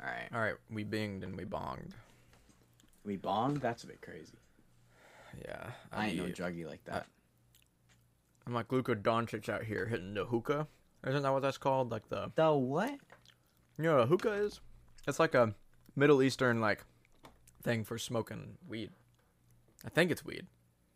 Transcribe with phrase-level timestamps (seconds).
[0.00, 0.28] All right.
[0.32, 1.92] All right, we binged and we bonged.
[3.04, 3.60] We bonged?
[3.60, 4.34] That's a bit crazy.
[5.44, 7.06] Yeah, I ain't no be- druggie like that.
[8.46, 10.66] I'm like Luka Doncic out here hitting the hookah.
[11.06, 11.90] Isn't that what that's called?
[11.90, 12.90] Like the the what?
[12.90, 14.60] you know what a hookah is?
[15.06, 15.54] It's like a
[15.94, 16.84] Middle Eastern like
[17.62, 18.90] thing for smoking weed.
[19.84, 20.46] I think it's weed.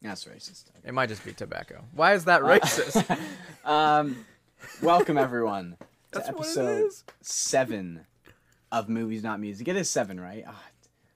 [0.02, 0.64] That's racist.
[0.84, 1.84] It might just be tobacco.
[1.92, 3.18] Why is that racist?
[3.64, 4.24] um,
[4.82, 5.76] welcome everyone
[6.12, 6.90] to That's what it episode
[7.20, 8.06] seven
[8.72, 9.68] of Movies Not Music.
[9.68, 10.44] It is seven, right?
[10.46, 10.62] Ah,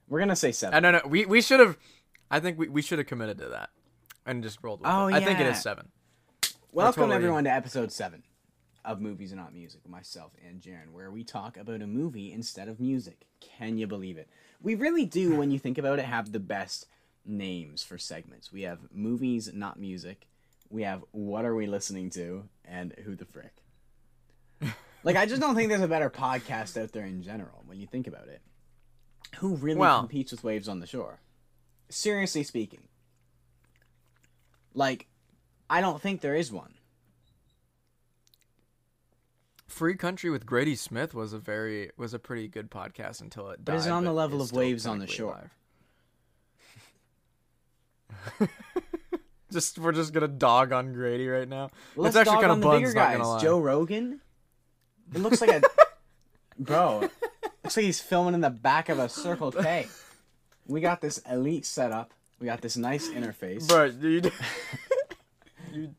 [0.08, 0.74] we're gonna say seven.
[0.74, 1.08] I don't know.
[1.10, 1.76] We we should have.
[2.30, 3.70] I think we, we should have committed to that
[4.26, 5.14] and just rolled with Oh, it.
[5.14, 5.88] I think it is seven.
[6.72, 8.22] Welcome totally- everyone to episode seven
[8.84, 12.80] of Movies Not Music myself and Jaron, where we talk about a movie instead of
[12.80, 13.26] music.
[13.40, 14.28] Can you believe it?
[14.60, 16.86] We really do, when you think about it, have the best
[17.24, 18.50] names for segments.
[18.52, 20.26] We have movies, not music.
[20.70, 23.52] We have what are we listening to, and who the frick.
[25.04, 27.86] Like I just don't think there's a better podcast out there in general when you
[27.86, 28.42] think about it.
[29.36, 31.20] Who really Well- competes with Waves on the Shore?
[31.88, 32.88] Seriously speaking.
[34.72, 35.06] Like,
[35.70, 36.74] I don't think there is one.
[39.66, 43.64] Free Country with Grady Smith was a very was a pretty good podcast until it
[43.64, 43.72] died.
[43.72, 45.50] But is it on the level of Waves on the Shore?
[49.52, 51.70] just we're just gonna dog on Grady right now.
[51.96, 52.94] Let's it's actually dog kind of buns.
[52.94, 53.42] Not guys.
[53.42, 54.20] Joe Rogan.
[55.12, 55.62] It looks like a
[56.58, 57.00] bro.
[57.62, 59.86] Looks like he's filming in the back of a Circle K.
[60.66, 62.12] We got this elite setup.
[62.40, 63.68] We got this nice interface.
[63.68, 64.32] Bro, dude.
[65.72, 65.94] you.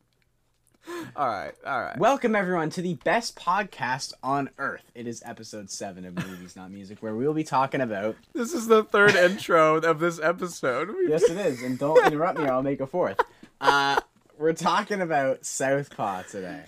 [1.15, 1.97] All right, all right.
[1.97, 4.83] Welcome everyone to the best podcast on earth.
[4.93, 8.15] It is episode seven of Movies Not Music, where we will be talking about.
[8.33, 10.89] This is the third intro of this episode.
[11.07, 13.19] Yes, it is, and don't interrupt me, or I'll make a fourth.
[13.61, 13.99] Uh,
[14.37, 16.63] we're talking about Southpaw today.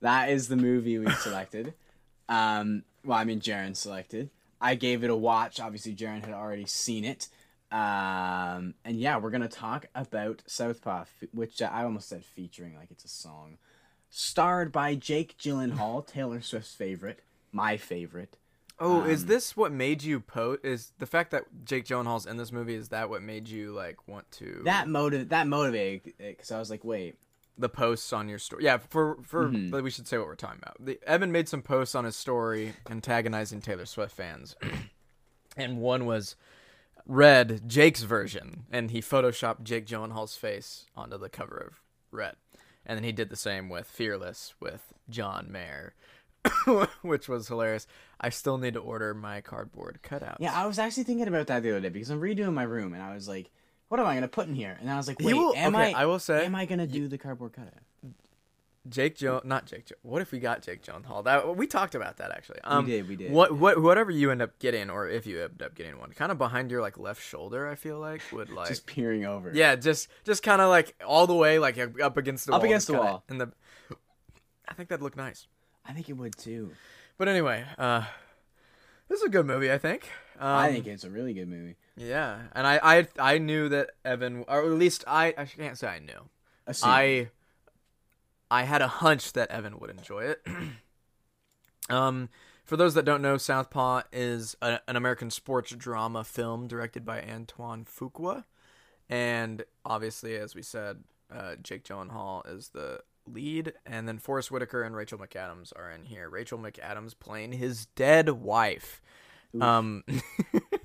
[0.00, 1.74] That is the movie we selected.
[2.28, 4.30] Um, well, I mean, Jaron selected.
[4.60, 5.60] I gave it a watch.
[5.60, 7.28] Obviously, Jaron had already seen it.
[7.72, 12.76] Um, and yeah, we're gonna talk about Southpaw, f- which uh, I almost said featuring,
[12.76, 13.58] like it's a song,
[14.08, 17.20] starred by Jake Gyllenhaal, Taylor Swift's favorite,
[17.52, 18.36] my favorite.
[18.78, 20.64] Oh, is Um, this what made you post?
[20.64, 22.74] Is the fact that Jake Gyllenhaal's in this movie?
[22.74, 26.70] Is that what made you like want to That motive, that motivated because I was
[26.70, 27.16] like, wait,
[27.58, 28.64] the posts on your story?
[28.64, 29.70] Yeah, for for Mhm.
[29.70, 30.76] but we should say what we're talking about.
[30.84, 34.56] The, Evan made some posts on his story antagonizing Taylor Swift fans,
[35.56, 36.36] and one was
[37.06, 41.80] Red Jake's version, and he photoshopped Jake Gyllenhaal's face onto the cover of
[42.10, 42.36] Red,
[42.84, 45.94] and then he did the same with Fearless with John Mayer.
[47.02, 47.88] which was hilarious.
[48.20, 50.36] I still need to order my cardboard cutouts.
[50.38, 52.94] Yeah, I was actually thinking about that the other day because I'm redoing my room
[52.94, 53.50] and I was like,
[53.88, 54.76] what am I gonna put in here?
[54.80, 56.02] And I was like, wait, will- am okay, I?
[56.02, 57.72] I will say, am I gonna do the cardboard cutout?
[58.88, 59.98] Jake Jones, not Jake Jones.
[60.02, 61.24] What if we got Jake Gyllenhaal?
[61.24, 62.60] That we talked about that actually.
[62.62, 63.32] Um, we did, we did.
[63.32, 66.30] What what whatever you end up getting, or if you end up getting one, kind
[66.30, 69.50] of behind your like left shoulder, I feel like would like Just peering over.
[69.52, 72.64] yeah, just just kind of like all the way like up against the Up wall,
[72.70, 73.24] against the kinda wall.
[73.28, 73.52] in the.
[74.68, 75.48] I think that'd look nice.
[75.84, 76.70] I think it would too.
[77.18, 78.04] But anyway, uh,
[79.08, 79.72] this is a good movie.
[79.72, 80.08] I think.
[80.38, 81.74] Um, I think it's a really good movie.
[81.96, 85.88] Yeah, and I I I knew that Evan, or at least I I can't say
[85.88, 86.28] I knew.
[86.66, 86.90] Assume.
[86.90, 87.28] I
[88.50, 90.46] I had a hunch that Evan would enjoy it.
[91.90, 92.28] um,
[92.64, 97.22] for those that don't know, Southpaw is a, an American sports drama film directed by
[97.22, 98.44] Antoine Fuqua,
[99.08, 104.82] and obviously, as we said, uh, Jake Gyllenhaal is the lead, and then Forrest Whitaker
[104.82, 106.28] and Rachel McAdams are in here.
[106.28, 109.00] Rachel McAdams playing his dead wife.
[109.60, 110.04] Um,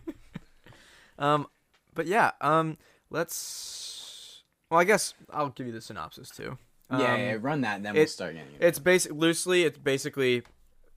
[1.22, 1.48] um,
[1.94, 2.78] but yeah, um,
[3.10, 4.44] let's.
[4.70, 6.58] Well, I guess I'll give you the synopsis too.
[6.90, 8.64] yeah, Um, yeah, run that and then we'll start getting it.
[8.66, 9.64] It's basic loosely.
[9.64, 10.44] It's basically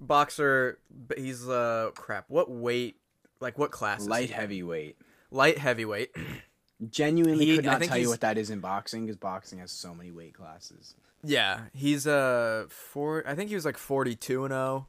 [0.01, 0.79] boxer.
[1.17, 2.25] He's uh crap.
[2.29, 2.97] What weight?
[3.41, 4.03] Like what class?
[4.03, 4.97] is Light he heavyweight.
[5.31, 6.15] Light heavyweight.
[6.91, 9.95] Genuinely He- could not tell you what that is in boxing because boxing has so
[9.95, 10.95] many weight classes.
[11.23, 13.25] yeah, he's uh four.
[13.27, 14.87] I think he was like forty two and zero.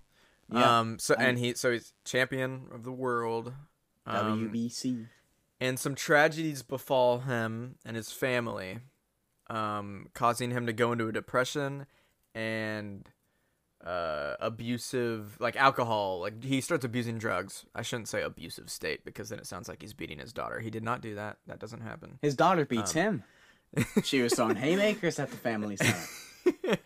[0.51, 0.99] Yeah, Um.
[0.99, 3.53] So I'm- and he so he's champion of the world.
[4.05, 5.07] Um, WBC.
[5.59, 8.79] And some tragedies befall him and his family,
[9.49, 11.85] um, causing him to go into a depression
[12.33, 13.09] and
[13.85, 16.19] uh, abusive, like alcohol.
[16.21, 17.65] Like he starts abusing drugs.
[17.75, 20.59] I shouldn't say abusive state because then it sounds like he's beating his daughter.
[20.59, 21.37] He did not do that.
[21.47, 22.19] That doesn't happen.
[22.21, 23.23] His daughter beats um, him.
[24.03, 25.75] She was throwing haymakers at the family
[26.55, 26.77] center.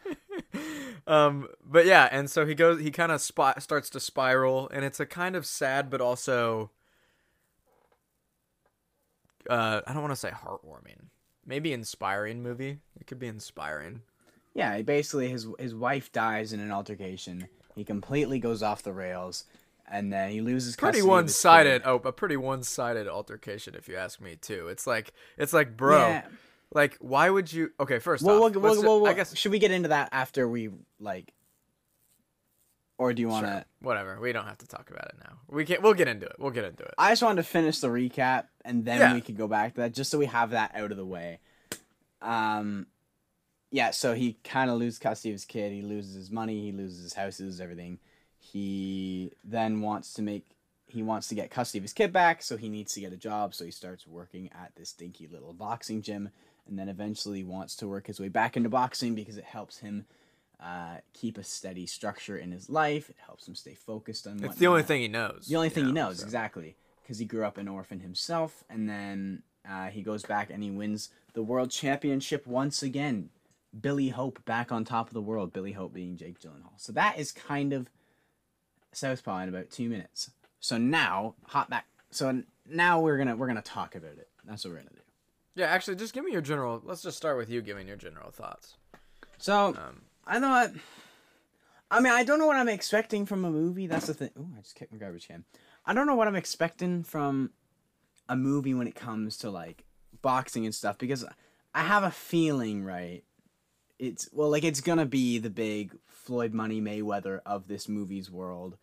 [1.05, 2.81] um, but yeah, and so he goes.
[2.81, 6.71] He kind of spot starts to spiral, and it's a kind of sad, but also,
[9.49, 11.07] uh, I don't want to say heartwarming.
[11.45, 12.77] Maybe inspiring movie.
[12.99, 14.01] It could be inspiring.
[14.53, 17.47] Yeah, basically his his wife dies in an altercation.
[17.75, 19.45] He completely goes off the rails.
[19.91, 21.81] and then he loses pretty his one-sided.
[21.85, 24.67] Oh, a pretty one-sided altercation, if you ask me too.
[24.67, 26.25] It's like it's like, bro, Yeah.
[26.73, 27.71] like why would you?
[27.79, 30.47] Okay, first Well, off, we'll, we'll, we'll, I guess should we get into that after
[30.47, 30.69] we
[30.99, 31.33] like,
[32.99, 33.51] or do you want to?
[33.53, 34.19] sure, whatever.
[34.19, 35.37] We don't have to talk about it now.
[35.47, 35.81] We can.
[35.81, 36.35] We'll get into it.
[36.37, 36.93] We'll get into it.
[36.99, 39.13] I just wanted to finish the recap, and then Yeah.
[39.15, 41.39] we could go back to that, just so we have that out of the way.
[42.21, 42.85] Um,
[43.71, 43.91] yeah.
[43.91, 45.71] So he kind of loses custody of his kid.
[45.71, 46.61] He loses his money.
[46.61, 47.37] He loses his house.
[47.37, 47.99] He loses everything.
[48.37, 50.45] He then wants to make.
[50.87, 53.17] He wants to get custody of his kid back, so he needs to get a
[53.17, 53.53] job.
[53.53, 56.29] So he starts working at this dinky little boxing gym,
[56.67, 60.05] and then eventually wants to work his way back into boxing because it helps him
[60.61, 63.09] uh, keep a steady structure in his life.
[63.09, 64.43] It helps him stay focused on.
[64.43, 65.45] It's the only thing he knows.
[65.47, 66.25] The only thing he knows so.
[66.25, 70.63] exactly because he grew up an orphan himself, and then uh, he goes back and
[70.63, 73.29] he wins the world championship once again.
[73.79, 75.53] Billy Hope back on top of the world.
[75.53, 76.73] Billy Hope being Jake Gyllenhaal.
[76.77, 77.87] So that is kind of
[78.91, 80.31] Southpaw in about two minutes.
[80.59, 81.85] So now hot back.
[82.11, 84.27] So now we're gonna we're gonna talk about it.
[84.43, 85.01] That's what we're gonna do.
[85.55, 86.81] Yeah, actually, just give me your general.
[86.83, 88.75] Let's just start with you giving your general thoughts.
[89.37, 90.71] So Um, I thought.
[91.91, 93.87] I mean, I don't know what I'm expecting from a movie.
[93.87, 94.29] That's the thing.
[94.39, 95.43] Oh, I just kicked my garbage can.
[95.85, 97.49] I don't know what I'm expecting from
[98.27, 99.85] a movie when it comes to like
[100.21, 101.25] boxing and stuff because
[101.73, 103.23] I have a feeling, right?
[103.97, 108.77] It's well, like it's gonna be the big Floyd Money Mayweather of this movie's world,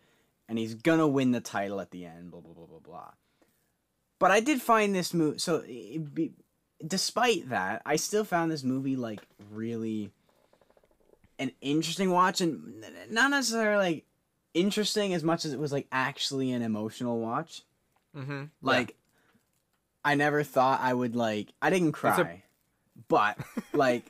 [0.48, 2.32] and he's gonna win the title at the end.
[2.32, 3.10] Blah blah blah blah blah.
[4.18, 5.38] But I did find this movie.
[5.38, 6.32] So, be,
[6.84, 9.20] despite that, I still found this movie like
[9.50, 10.10] really
[11.38, 14.04] an interesting watch and not necessarily like
[14.54, 17.62] interesting as much as it was like actually an emotional watch.
[18.16, 18.44] mm-hmm.
[18.62, 18.96] Like
[20.04, 22.42] I never thought I would like I didn't cry.
[23.08, 23.38] But
[23.72, 24.04] like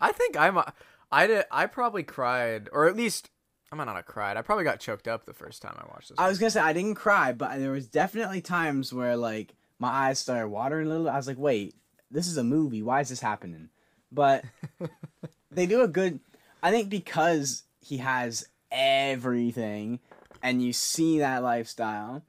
[0.00, 0.56] I think I'm.
[0.56, 0.72] a-
[1.12, 1.44] I did.
[1.50, 3.30] I probably cried, or at least
[3.70, 4.38] I might not have cried.
[4.38, 6.18] I probably got choked up the first time I watched this.
[6.18, 9.54] I was going to say I didn't cry, but there was definitely times where like
[9.78, 11.08] my eyes started watering a little.
[11.10, 11.74] I was like, "Wait,
[12.10, 12.82] this is a movie.
[12.82, 13.68] Why is this happening?"
[14.10, 14.44] But
[15.50, 16.20] they do a good
[16.62, 20.00] I think because he has everything
[20.42, 22.22] and you see that lifestyle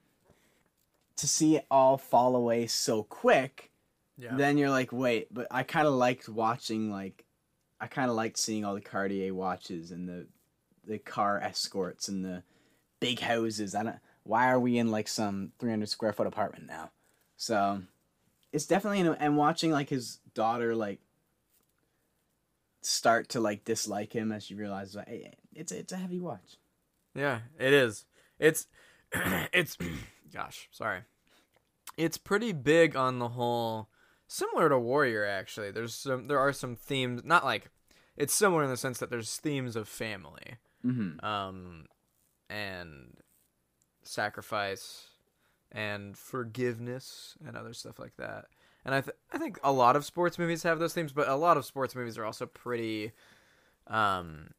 [1.15, 3.71] to see it all fall away so quick
[4.17, 4.35] yeah.
[4.35, 7.23] then you're like wait but i kind of liked watching like
[7.79, 10.27] i kind of liked seeing all the cartier watches and the
[10.85, 12.43] the car escorts and the
[12.99, 16.91] big houses i don't why are we in like some 300 square foot apartment now
[17.37, 17.81] so
[18.51, 20.99] it's definitely an, and watching like his daughter like
[22.85, 26.57] start to like dislike him as she realizes like, hey, it's it's a heavy watch
[27.15, 28.05] Yeah, it is.
[28.39, 28.67] It's
[29.53, 29.77] it's
[30.33, 31.01] gosh, sorry.
[31.97, 33.89] It's pretty big on the whole
[34.27, 35.71] similar to Warrior actually.
[35.71, 37.69] There's some there are some themes not like
[38.17, 41.23] it's similar in the sense that there's themes of family mm-hmm.
[41.25, 41.85] um
[42.49, 43.17] and
[44.03, 45.07] sacrifice
[45.71, 48.45] and forgiveness and other stuff like that.
[48.85, 51.35] And I th- I think a lot of sports movies have those themes, but a
[51.35, 53.11] lot of sports movies are also pretty
[53.87, 54.49] um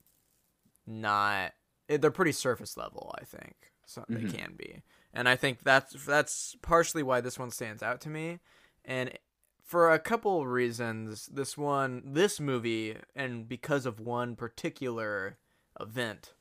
[0.87, 1.53] not
[1.89, 3.73] eh, they're pretty surface level, I think.
[3.87, 4.15] So Mhm.
[4.31, 4.83] they can be.
[5.13, 8.41] And I think that's that's partially why this one stands out to me.
[8.85, 9.19] And
[9.63, 15.39] for a couple reasons, this one this movie and because of one particular
[15.81, 16.35] event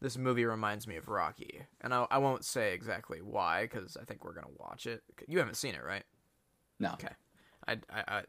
[0.00, 4.04] this movie reminds me of Rocky, and I, I won't say exactly why because I
[4.04, 5.02] think we're gonna watch it.
[5.26, 6.04] You haven't seen it, right?
[6.78, 7.08] No Okay.
[7.66, 8.22] I, I, I,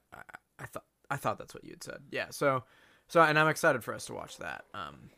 [0.59, 1.99] I, thought I thought that's what you had said.
[2.11, 2.27] Yeah.
[2.29, 2.63] So,
[3.07, 4.65] so and I'm excited for us to watch that.
[4.73, 5.09] Um,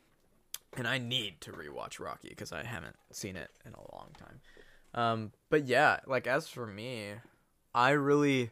[0.75, 4.41] and I need to rewatch Rocky because I haven't seen it in a long time.
[4.93, 7.13] Um, but yeah, like as for me,
[7.73, 8.51] I really.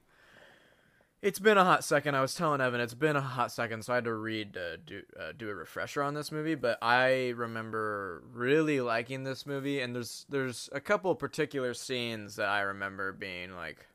[1.21, 2.13] It's been a hot second.
[2.13, 4.77] I was telling Evan, it's been a hot second, so I had to read uh,
[4.85, 6.53] do uh, do a refresher on this movie.
[6.53, 12.49] But I remember really liking this movie, and there's there's a couple particular scenes that
[12.49, 13.87] I remember being like,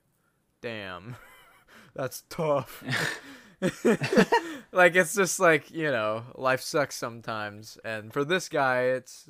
[0.60, 1.16] "Damn,
[1.94, 2.82] that's tough."
[4.72, 9.28] like it's just like you know, life sucks sometimes, and for this guy, it's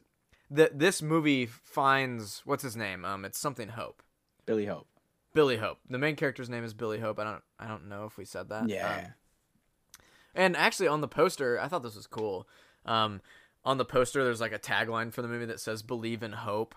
[0.50, 3.04] that this movie finds what's his name?
[3.04, 4.02] Um, it's something Hope.
[4.46, 4.87] billy hope
[5.32, 5.78] Billy Hope.
[5.88, 7.18] The main character's name is Billy Hope.
[7.18, 8.68] I don't I don't know if we said that.
[8.68, 9.12] yeah Um,
[10.34, 12.49] and actually on the poster, I thought this was cool.
[12.84, 13.20] Um
[13.64, 16.75] on the poster there's like a tagline for the movie that says believe in hope.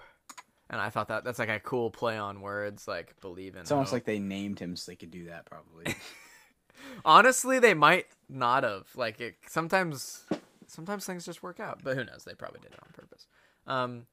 [0.69, 3.71] And I thought that that's like a cool play on words like believe in it's
[3.71, 3.97] almost hope.
[3.97, 5.95] like they named him so they could do that probably
[7.05, 8.87] Honestly, they might not have.
[8.95, 10.25] Like it sometimes
[10.67, 12.23] sometimes things just work out, but who knows?
[12.25, 13.27] They probably did it on purpose.
[13.67, 14.05] Um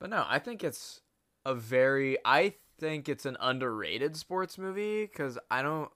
[0.00, 1.00] but no, I think it's
[1.44, 5.90] a very I think it's an underrated sports movie cuz I don't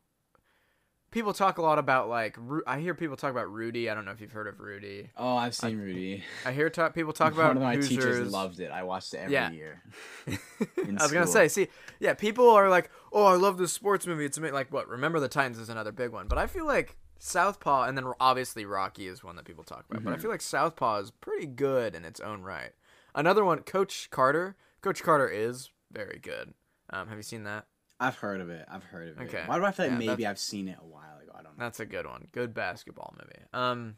[1.10, 3.90] people talk a lot about like Ru- I hear people talk about Rudy.
[3.90, 5.10] I don't know if you've heard of Rudy.
[5.16, 6.24] Oh, I've seen Rudy.
[6.44, 8.70] I hear talk, people talk about One of my teachers loved it.
[8.70, 9.50] I watched it every Yeah.
[9.50, 9.82] year.
[10.28, 14.24] I was gonna say, see, yeah, people are like, "Oh, I love this sports movie."
[14.24, 14.88] It's ama-" like what?
[14.88, 18.64] Remember the Titans is another big one, but I feel like Southpaw, and then obviously
[18.64, 20.04] Rocky is one that people talk about.
[20.04, 20.22] But I Mhm.
[20.22, 22.72] feel like Southpaw is pretty good in its own right.
[23.14, 24.56] Another one, Coach Carter.
[24.80, 26.54] Coach Carter is very good.
[26.90, 27.66] Um, have you seen that?
[28.00, 28.66] I've heard of it.
[28.68, 29.24] I've heard of it.
[29.28, 29.42] Okay.
[29.46, 31.32] Why do I feel like Yeah, maybe I've seen it a while ago?
[31.34, 31.64] I don't know.
[31.64, 32.26] That's a good one.
[32.32, 33.44] Good basketball movie.
[33.52, 33.96] Um,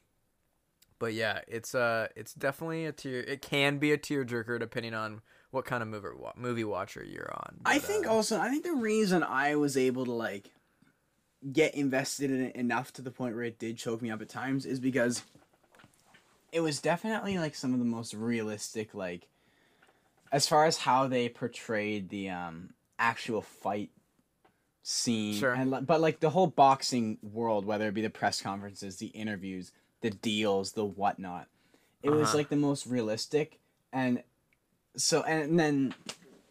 [0.99, 3.21] but yeah, it's uh, it's definitely a tear.
[3.21, 5.21] It can be a tearjerker depending on
[5.53, 7.61] what kind of movie movie watcher you're on.
[7.65, 10.51] I think uh, also I think the reason I was able to like
[11.53, 14.29] get invested in it enough to the point where it did choke me up at
[14.29, 15.23] times is because
[16.53, 19.29] it was definitely like some of the most realistic like
[20.31, 22.71] as far as how they portrayed the um
[23.03, 23.91] actual fight
[24.85, 25.53] scene Sure.
[25.53, 29.71] and but like the whole boxing world whether it be the press conferences the interviews
[30.01, 31.47] the deals the whatnot
[32.03, 32.39] it was Uh-huh.
[32.39, 33.61] like the most realistic
[33.93, 34.23] and
[34.97, 35.95] so and then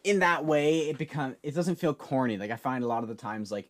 [0.02, 3.08] in that way it become it doesn't feel corny like i find a lot of
[3.10, 3.68] the times like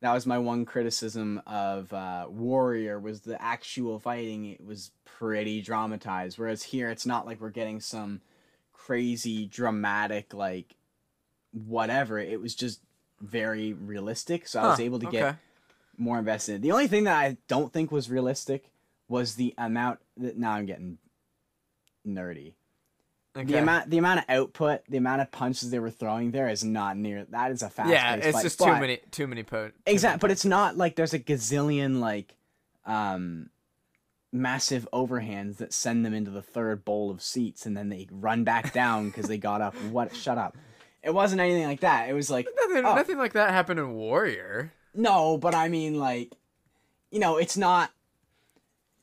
[0.00, 5.60] that was my one criticism of uh, warrior was the actual fighting it was pretty
[5.60, 8.20] dramatized whereas here it's not like we're getting some
[8.72, 10.76] crazy dramatic like
[11.54, 12.80] whatever it was just
[13.20, 15.18] very realistic so i was huh, able to okay.
[15.18, 15.36] get
[15.96, 18.72] more invested the only thing that i don't think was realistic
[19.08, 20.98] was the amount that now i'm getting
[22.06, 22.52] nerdy
[23.36, 23.46] Okay.
[23.52, 26.62] the amount the amount of output, the amount of punches they were throwing there is
[26.62, 29.42] not near that is a fast yeah, it's fight, just but- too many, too many
[29.42, 29.68] po.
[29.68, 32.36] too Exactly, many but it's not like there's a gazillion like
[32.86, 33.50] um
[34.32, 38.44] massive overhands that send them into the third bowl of seats and then they run
[38.44, 39.74] back down because they got up.
[39.90, 40.56] What shut up.
[41.04, 42.08] It wasn't anything like that.
[42.08, 42.94] It was like Nothing, oh.
[42.94, 44.72] nothing like that happened in Warrior.
[44.94, 46.32] no, but I mean like
[47.10, 47.90] you know, it's not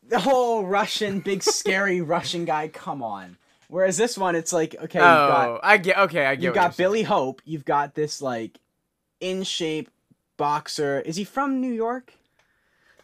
[0.07, 3.37] the whole Russian big scary Russian guy, come on.
[3.69, 5.97] Whereas this one it's like okay, you've got oh, I get.
[5.97, 6.43] Okay, I get.
[6.43, 6.85] you've got saying.
[6.89, 7.41] Billy Hope.
[7.45, 8.59] You've got this like
[9.21, 9.89] in shape
[10.37, 10.99] boxer.
[11.01, 12.13] Is he from New York?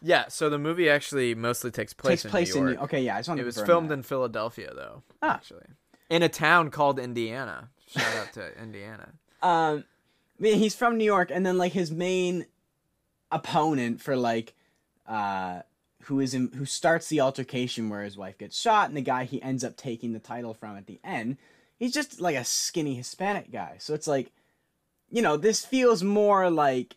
[0.02, 2.76] Yeah, so the movie actually mostly takes place Takes place in in New New.
[2.76, 2.84] York.
[2.84, 3.94] Okay, yeah, I just It was filmed that.
[3.94, 5.02] in Philadelphia, though.
[5.22, 5.34] Ah.
[5.34, 5.64] Actually,
[6.10, 7.70] in a town called Indiana.
[7.88, 9.10] Shout out to Indiana.
[9.42, 9.84] Um,
[10.38, 12.46] I mean, he's from New York, and then like his main
[13.30, 14.54] opponent for like,
[15.06, 15.62] uh,
[16.02, 19.24] who is in, who starts the altercation where his wife gets shot, and the guy
[19.24, 21.38] he ends up taking the title from at the end,
[21.78, 23.76] he's just like a skinny Hispanic guy.
[23.78, 24.32] So it's like,
[25.10, 26.96] you know, this feels more like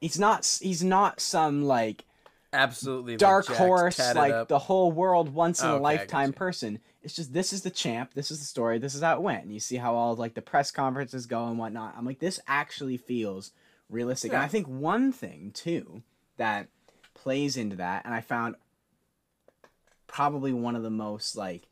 [0.00, 2.04] he's not he's not some like
[2.52, 3.16] Absolutely.
[3.16, 4.48] dark horse like up.
[4.48, 7.70] the whole world once in oh, a okay, lifetime person it's just this is the
[7.70, 10.14] champ this is the story this is how it went and you see how all
[10.14, 13.52] like the press conferences go and whatnot i'm like this actually feels
[13.88, 16.02] realistic and i think one thing too
[16.36, 16.68] that
[17.14, 18.54] plays into that and i found
[20.06, 21.68] probably one of the most like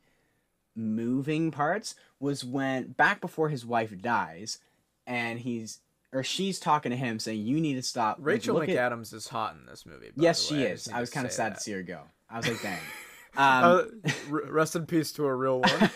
[0.75, 4.59] moving parts was when back before his wife dies
[5.05, 5.79] and he's
[6.11, 9.27] or she's talking to him saying you need to stop like, Rachel look at- is
[9.27, 10.09] hot in this movie.
[10.15, 10.87] Yes, she is.
[10.87, 11.57] I was kind of sad that.
[11.57, 12.01] to see her go.
[12.29, 12.79] I was like, dang.
[13.37, 15.89] Uh, Um, r- rest in peace to a real one.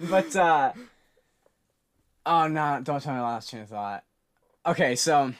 [0.00, 0.72] but uh,
[2.24, 2.80] oh no!
[2.82, 4.04] Don't tell me last train of thought.
[4.64, 5.32] Okay, so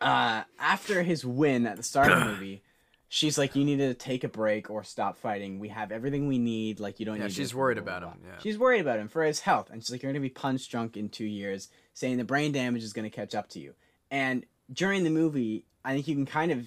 [0.00, 2.62] uh, after his win at the start of the movie,
[3.08, 5.58] she's like, "You need to take a break or stop fighting.
[5.58, 6.80] We have everything we need.
[6.80, 8.38] Like you don't Yeah, need." she's worried about him, yeah.
[8.40, 10.96] she's worried about him for his health, and she's like, "You're gonna be punch drunk
[10.96, 13.74] in two years," saying the brain damage is gonna catch up to you.
[14.10, 16.66] And during the movie, I think you can kind of,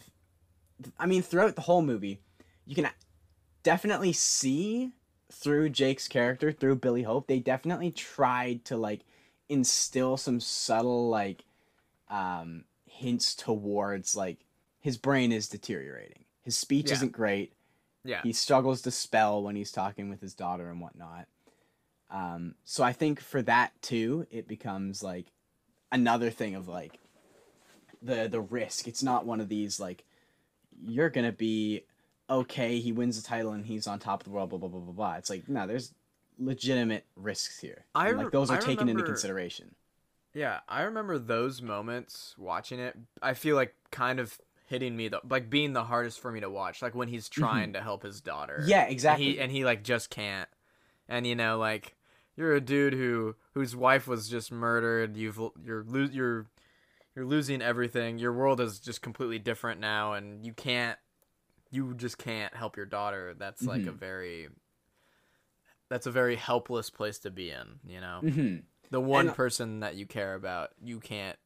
[1.00, 2.20] I mean, throughout the whole movie,
[2.66, 2.89] you can
[3.67, 4.93] definitely see
[5.29, 9.01] through Jake's character, through Billy Hope, they definitely tried to like
[9.50, 11.43] instill some subtle like
[12.09, 14.38] um hints towards like
[14.79, 16.24] his brain is deteriorating.
[16.43, 16.93] His speech Yeah.
[16.93, 17.51] isn't great.
[18.05, 18.21] yeah.
[18.24, 21.27] He struggles to spell when he's talking with his daughter and whatnot.
[22.09, 25.25] Um, so I think for that too, it becomes like
[25.91, 27.00] another thing of like
[28.01, 28.88] the the risk.
[28.88, 30.05] It's not one of these like
[30.81, 31.83] you're gonna be
[32.29, 32.79] okay.
[32.79, 34.50] He wins the title and he's on top of the world.
[34.50, 35.13] Blah blah blah blah blah.
[35.15, 35.93] It's like no, there's
[36.39, 37.86] legitimate risks here.
[37.96, 39.75] I and, like those are I taken into consideration.
[40.34, 42.96] Yeah, I remember those moments watching it.
[43.22, 46.50] I feel like kind of hitting me the like being the hardest for me to
[46.50, 46.81] watch.
[46.81, 48.60] Like when he's trying to help his daughter.
[48.60, 48.69] Mm-hmm.
[48.69, 49.25] Yeah, And exactly.
[49.25, 50.50] he and he like just can't.
[51.10, 51.96] And you know, like
[52.36, 55.17] you're a dude who whose wife was just murdered.
[55.17, 56.46] You've you're you're
[57.15, 58.19] you're losing everything.
[58.19, 61.00] Your world is just completely different now, and you can't.
[61.71, 63.33] You just can't help your daughter.
[63.38, 63.97] That's like a Mhm.
[64.00, 64.50] very.
[65.89, 67.79] That's a very helpless place to be in.
[67.86, 68.57] You know hmm
[68.89, 71.38] the one And- person that you care about, you can't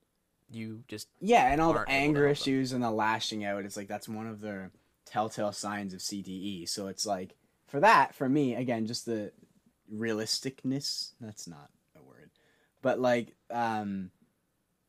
[0.54, 3.64] you just Yeah, and all the aren't able to anger issues and the lashing out,
[3.64, 4.70] it's like that's one of the
[5.06, 6.66] telltale signs of CTE.
[6.68, 7.36] So it's like
[7.68, 9.32] for that, for me, again, just the
[9.92, 11.14] realisticness.
[11.22, 12.32] That's not a word,
[12.82, 14.12] but like, um,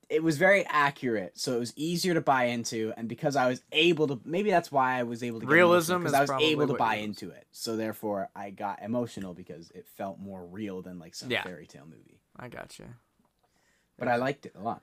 [0.08, 3.62] it was very accurate, so it was easier to buy into, and because I was
[3.72, 6.66] able to, maybe that's why I was able to get Realism because I was able
[6.68, 7.46] to buy into it.
[7.50, 11.42] So therefore, I got emotional because it felt more real than like some Yeah.
[11.42, 12.20] fairy tale movie.
[12.36, 12.86] I got you.
[13.98, 14.82] But I liked it a lot.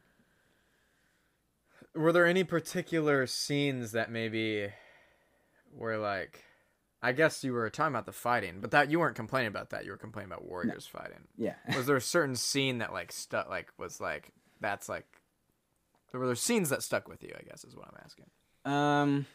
[1.96, 4.70] Were there any particular scenes that maybe
[5.74, 6.44] were like
[7.02, 9.86] I guess you were talking about the fighting, but that you weren't complaining about that.
[9.86, 11.28] You were complaining about warriors fighting.
[11.38, 11.56] Yeah.
[11.76, 15.06] Was there a certain scene that like stuck like was like that's like
[16.12, 18.26] there were there scenes that stuck with you, I guess is what I'm asking.
[18.66, 19.26] Um,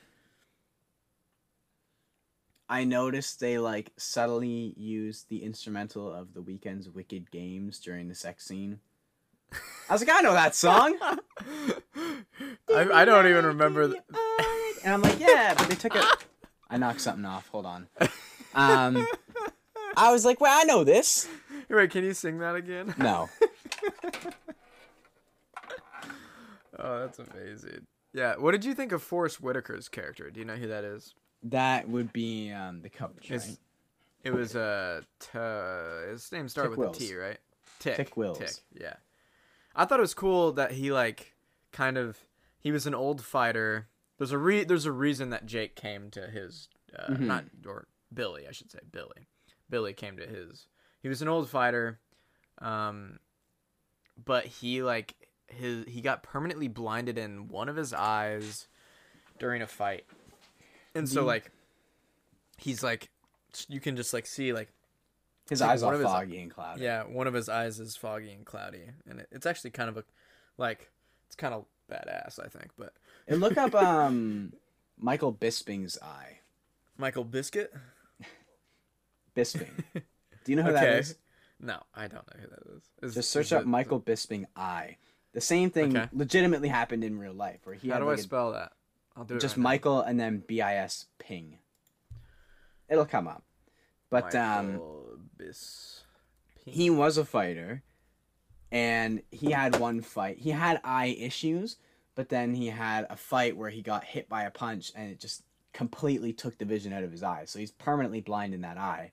[2.69, 8.15] I noticed they like subtly used the instrumental of the Weeknd's Wicked Games during the
[8.15, 8.81] sex scene.
[9.89, 10.99] I was like, I know that song.
[12.75, 14.03] I, I don't even remember th-
[14.85, 16.05] and I'm like, yeah, but they took it.
[16.69, 17.49] I knocked something off.
[17.49, 17.89] Hold on.
[18.55, 19.07] Um,
[19.97, 21.29] I was like, well, I know this.
[21.69, 22.95] Wait, can you sing that again?
[22.99, 23.29] No.
[26.79, 27.87] Oh, that's amazing.
[28.13, 30.31] Yeah, what did you think of Forrest Whitaker's character?
[30.31, 31.15] Do you know who that is?
[31.43, 33.59] That would be um, the coach, It's- right?
[34.25, 35.39] It was uh, t-
[36.11, 36.97] his name started Tick with Wills.
[36.97, 37.39] a T, right?
[37.79, 37.97] Tick.
[37.97, 38.39] Tick Wills.
[38.39, 38.51] Tick.
[38.73, 38.95] Yeah.
[39.77, 41.35] I thought it was cool that he like
[41.73, 42.17] kind of
[42.59, 43.89] he was an old fighter.
[44.17, 47.21] There's a re- there's a reason that Jake came to his uh, Mhm.
[47.21, 49.29] not or Billy, I should say Billy.
[49.69, 50.69] Billy came to his.
[51.03, 51.99] He was an old fighter,
[52.63, 53.19] um,
[54.25, 55.15] but he like
[55.49, 58.67] his he got permanently blinded in one of his eyes
[59.39, 60.05] during a fight,
[60.95, 61.51] and so like
[62.59, 63.11] he's like
[63.69, 64.69] you can just like see like
[65.49, 66.83] His Like, eyes all of his- foggy and cloudy.
[66.83, 69.97] yeah, one of his eyes is foggy and cloudy, and it, it's actually kind of
[69.99, 70.05] a,
[70.57, 70.91] like,
[71.27, 72.71] it's kind of badass, I think.
[72.79, 72.95] But
[73.29, 74.55] And look up um,
[74.99, 76.39] Michael Bisping's eye.
[76.97, 77.75] Michael Biscuit?
[79.37, 79.69] Bisping.
[79.95, 80.99] Do you know who that Okay.
[81.01, 81.17] is?
[81.61, 82.83] No, I don't know who that is.
[83.11, 84.97] Is- Just search up it- Michael Bisping eye.
[85.35, 86.09] The same thing Okay.
[86.13, 88.73] legitimately happened in real life, where he How do I like a- spell that?
[89.17, 89.41] I'll do it.
[89.41, 89.69] just right now.
[89.69, 91.59] Michael and then B I S ping.
[92.89, 93.43] It'll come up.
[94.11, 94.81] But um,
[95.37, 96.03] Bis.
[96.65, 97.83] he was a fighter,
[98.71, 100.39] and he had one fight.
[100.39, 101.77] He had eye issues,
[102.15, 105.19] but then he had a fight where he got hit by a punch, and it
[105.21, 105.43] just
[105.73, 107.45] completely took the vision out of his eye.
[107.47, 109.11] So he's permanently blind in that eye,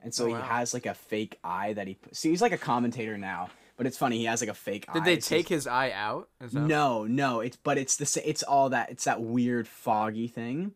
[0.00, 1.96] and so Oh, he has like a fake eye that he.
[2.12, 4.18] See, he's like a commentator now, but it's funny.
[4.18, 4.92] He has like a fake eye.
[4.94, 6.28] Did they It's take his eye out?
[6.52, 7.40] No, no.
[7.40, 10.72] It's but it's the it's all that it's that weird foggy thing,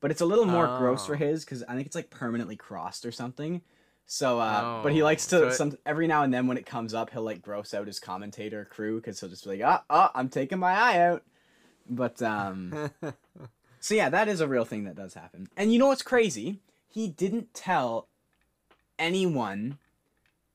[0.00, 1.18] but it's a little more gross for Oh.
[1.18, 3.62] his because I think it's like permanently crossed or something.
[4.06, 6.58] So, uh, but he Oh, likes to so it- some every now and then when
[6.58, 9.62] it comes up, he'll like gross out his commentator crew because he'll just be like,
[9.64, 11.22] "Ah, ah, I'm taking my eye out."
[11.88, 12.90] But um,
[13.80, 15.48] so yeah, that is a real thing that does happen.
[15.56, 16.60] And you know what's crazy?
[16.86, 18.08] He didn't tell
[18.98, 19.78] anyone,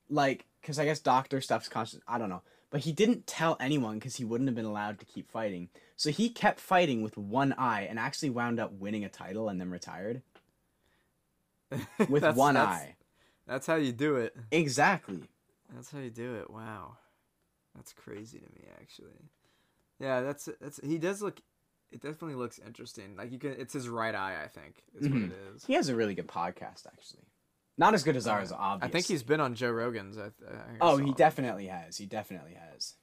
[0.10, 2.00] like, because I guess doctor stuff's conscious.
[2.08, 5.06] I don't know, but he didn't tell anyone because he wouldn't have been allowed to
[5.06, 5.70] keep fighting.
[5.96, 9.60] So he kept fighting with one eye and actually wound up winning a title and
[9.60, 10.22] then retired
[12.08, 12.96] with That's- one that's- eye.
[13.48, 14.36] That's how you do it.
[14.52, 15.24] Exactly.
[15.74, 16.52] That's how you do it.
[16.52, 16.98] Wow,
[17.76, 19.30] that's crazy to me, actually.
[20.00, 20.80] Yeah, that's that's.
[20.84, 21.40] He does look.
[21.92, 23.16] It definitely looks interesting.
[23.18, 23.56] Like you can.
[23.58, 24.84] It's his right eye, I think.
[24.96, 25.32] Is what mm-hmm.
[25.32, 25.66] it is.
[25.66, 27.26] He has a really good podcast, actually.
[27.80, 28.88] Not as good as ours, obviously.
[28.88, 30.18] I think he's been on Joe Rogan's.
[30.18, 30.32] I, I
[30.82, 31.96] Oh, he definitely has.
[31.98, 32.96] He definitely has.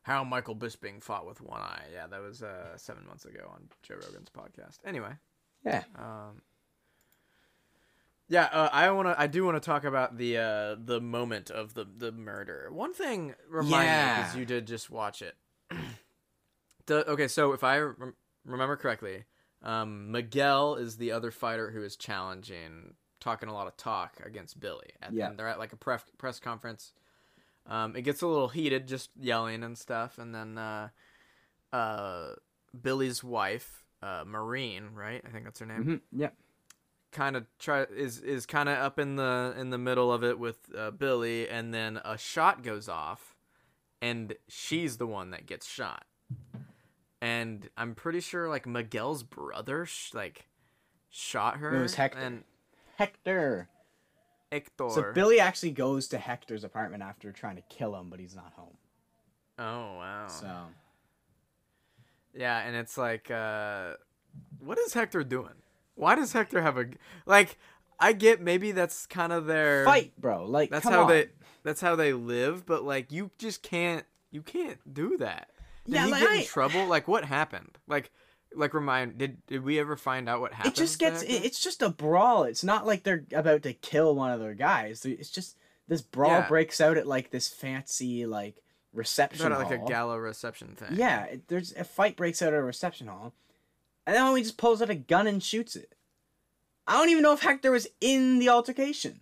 [0.00, 1.84] How Michael Bisping fought with one eye.
[1.92, 4.78] Yeah, that was uh, seven months ago on Joe Rogan's podcast.
[4.86, 5.10] Anyway,
[5.62, 5.82] Yeah.
[5.96, 6.40] um,
[8.28, 9.20] yeah, uh, I want to.
[9.20, 12.70] I do want to talk about the uh, the moment of the the murder.
[12.72, 15.34] One thing remind me because you did just watch it.
[16.86, 18.14] the, okay, so if I rem-
[18.46, 19.24] remember correctly,
[19.66, 24.58] um, Miguel is the other fighter who is challenging, talking a lot of talk against
[24.60, 24.90] Billy.
[25.02, 25.28] At, Yeah.
[25.28, 26.92] and they're at like a pref- press conference.
[27.66, 30.88] Um, it gets a little heated, just yelling and stuff, and then uh,
[31.72, 32.34] uh,
[32.80, 35.20] Billy's wife, uh, Maureen, right?
[35.26, 36.30] I think that's her name hmm Yeah.
[37.10, 40.38] kind of try is is kind of up in the in the middle of it
[40.38, 43.34] with uh, Billy, and then a shot goes off,
[44.00, 46.04] and she's the one that gets shot.
[47.26, 50.46] And I'm pretty sure like Miguel's brother sh- like
[51.10, 51.74] shot her.
[51.74, 52.18] It was Hector.
[52.20, 52.44] and
[52.96, 53.68] Hector.
[54.52, 54.90] Hector.
[54.90, 58.52] So Billy actually goes to Hector's apartment after trying to kill him, but he's not
[58.54, 58.76] home.
[59.58, 60.26] oh wow.
[60.28, 60.46] So
[62.34, 63.94] Yeah, and it's like, uh,
[64.60, 65.54] what is Hector doing?
[65.96, 66.86] Why does Hector have a
[67.24, 67.58] like?
[67.98, 70.44] I get maybe that's kind of their fight, bro.
[70.44, 71.08] Like That's how on.
[71.08, 71.28] they
[71.62, 75.48] that's how they live, but like you just can't You can't do that.
[75.86, 76.86] Did Yeah, he like, get in I- trouble?
[76.86, 77.78] Like what happened?
[77.86, 78.10] Like
[78.54, 80.74] like remind did did we ever find out what happened?
[80.74, 84.14] it just gets it- it's just a brawl it's not like they're about to kill
[84.14, 85.56] one of their guys it's just
[85.88, 86.48] this brawl Yeah.
[86.48, 88.62] breaks out at like this fancy like
[88.94, 90.94] reception Kinda like a gala reception thing.
[90.96, 93.34] yeah it, there's a fight breaks out at a reception hall
[94.06, 95.94] and then he just pulls out a gun and shoots it
[96.86, 99.20] i don't even know if hector was in the altercation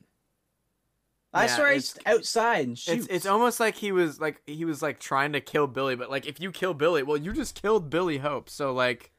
[1.35, 4.41] i Yeah, swear it's- he's outside and shoots It's it's almost like he was like
[4.47, 7.33] he was like trying to kill Billy, but like if you kill Billy, well you
[7.33, 8.49] just killed Billy Hope.
[8.49, 9.11] So like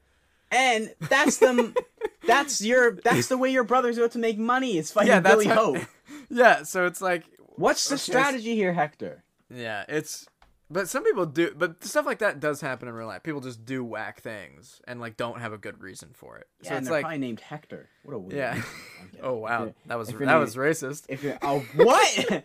[0.51, 1.73] and that's the
[2.27, 5.35] that's your that's the way your brother's about to make money is fighting yeah, that's
[5.35, 5.83] billy how- hope.
[6.29, 7.23] Yeah, so it's like
[7.55, 9.23] what's the Okay, strategy here hector?
[9.53, 10.25] Yeah, it's
[10.69, 13.23] but some people do but stuff like that does happen in real life.
[13.23, 16.47] People just do whack things and like don't have a good reason for it.
[16.61, 17.89] Yeah, so and it's they're like probably named Hector.
[18.03, 18.33] What a weird.
[18.35, 18.53] Yeah.
[18.53, 18.63] name.
[19.01, 19.25] I'm kidding.
[19.25, 21.05] Oh wow, that was that was racist.
[21.09, 22.43] If you're oh what?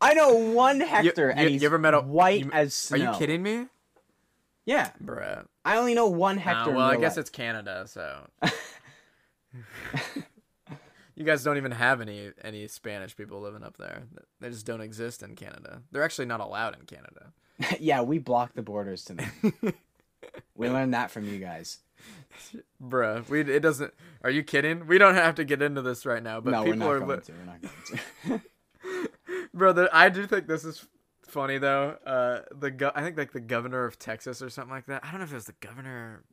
[0.00, 2.96] I know one Hector, you- and he's you ever met a- white you- as Are
[2.98, 3.66] you kidding me?
[4.66, 5.46] Yeah, Bruh.
[5.64, 6.70] I only know one Uh, Hector.
[6.70, 7.22] in well, I guess life.
[7.22, 8.26] it's Canada, so
[11.20, 14.04] you guys don't even have any any Spanish people living up there.
[14.40, 15.82] They just don't exist in Canada.
[15.92, 17.34] They're actually not allowed in Canada.
[17.78, 19.30] yeah, we block the borders to them.
[20.54, 21.80] we learned that from you guys.
[22.82, 23.92] Bruh, we it doesn't.
[24.24, 24.86] Are you kidding?
[24.86, 27.00] We don't have to get into this right now, but no, we're people not are.
[27.00, 27.32] going to.
[27.32, 28.42] We're not going
[28.86, 29.48] to.
[29.54, 30.86] Brother, I do think this is
[31.26, 31.98] funny though.
[32.06, 35.04] Uh, the go- I think like the governor of Texas or something like that.
[35.04, 36.24] I don't know if it was the governor.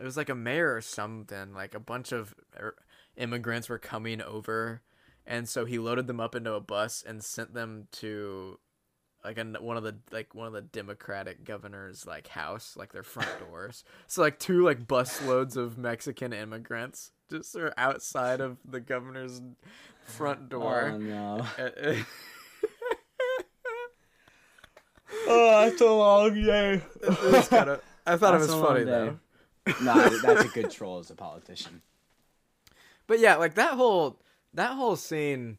[0.00, 1.52] It was like a mayor or something.
[1.52, 2.76] Like a bunch of er,
[3.16, 4.82] immigrants were coming over,
[5.26, 8.58] and so he loaded them up into a bus and sent them to
[9.24, 13.02] like an, one of the like one of the Democratic governor's like house, like their
[13.02, 13.82] front doors.
[14.06, 19.40] So like two like bus loads of Mexican immigrants just are outside of the governor's
[20.04, 20.92] front door.
[20.94, 21.46] Oh no.
[25.28, 26.82] Oh, that's a long day.
[27.02, 29.18] it kinda, I thought it was funny though.
[29.82, 31.82] no, that's a good troll as a politician.
[33.06, 34.20] But yeah, like that whole
[34.54, 35.58] that whole scene,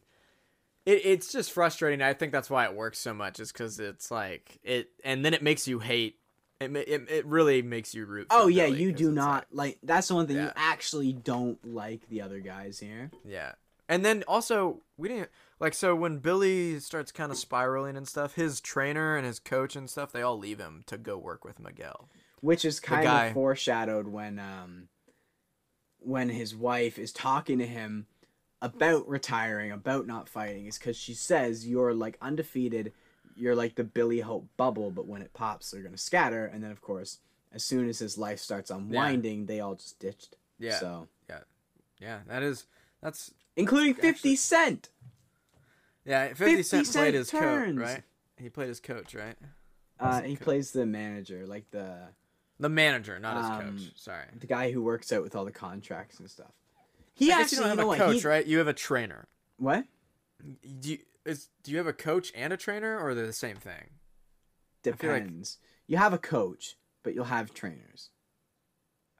[0.84, 2.02] it, it's just frustrating.
[2.02, 5.34] I think that's why it works so much, is because it's like it, and then
[5.34, 6.16] it makes you hate.
[6.60, 8.26] It it, it really makes you root.
[8.30, 9.78] For Oh yeah, Billy, you do not like.
[9.82, 13.10] That's the one thing you actually don't like the other guys here.
[13.24, 13.52] yeah,
[13.88, 15.30] and then also we didn't
[15.60, 18.34] like so when Billy starts kind of spiraling and stuff.
[18.34, 21.60] His trainer and his coach and stuff, they all leave him to go work with
[21.60, 22.08] Miguel.
[22.40, 24.88] which is kind of foreshadowed when um
[26.08, 28.06] when his wife is talking to him
[28.62, 32.92] about retiring about not fighting is because she says you're like undefeated
[33.36, 36.70] you're like the billy hope bubble but when it pops they're gonna scatter and then
[36.72, 37.18] of course
[37.52, 41.40] as soon as his life starts unwinding they all just ditched Yeah, so yeah,
[42.00, 42.18] Yeah.
[42.26, 42.66] that is
[43.00, 44.88] that's including 50 Actually- cent
[46.04, 46.28] yeah.
[46.28, 47.78] Fifty, 50 Cent Cent played his turns.
[47.78, 48.02] coach, right?
[48.38, 49.36] He played his coach, right?
[50.00, 52.08] uh, he co- plays the manager like the
[52.60, 53.92] The manager, not his Um, coach.
[53.96, 54.24] Sorry.
[54.38, 56.52] the guy who works out with all the contracts and stuff
[57.14, 58.46] he I actually you don't have know a what coach, he, right?
[58.46, 59.28] You have a trainer.
[59.56, 59.84] what
[60.80, 63.56] Do you is do you have a coach and a trainer, or they're the same
[63.56, 63.90] thing?
[64.82, 65.58] feel like- Depends.
[65.86, 68.10] You have a coach, but you'll have trainers.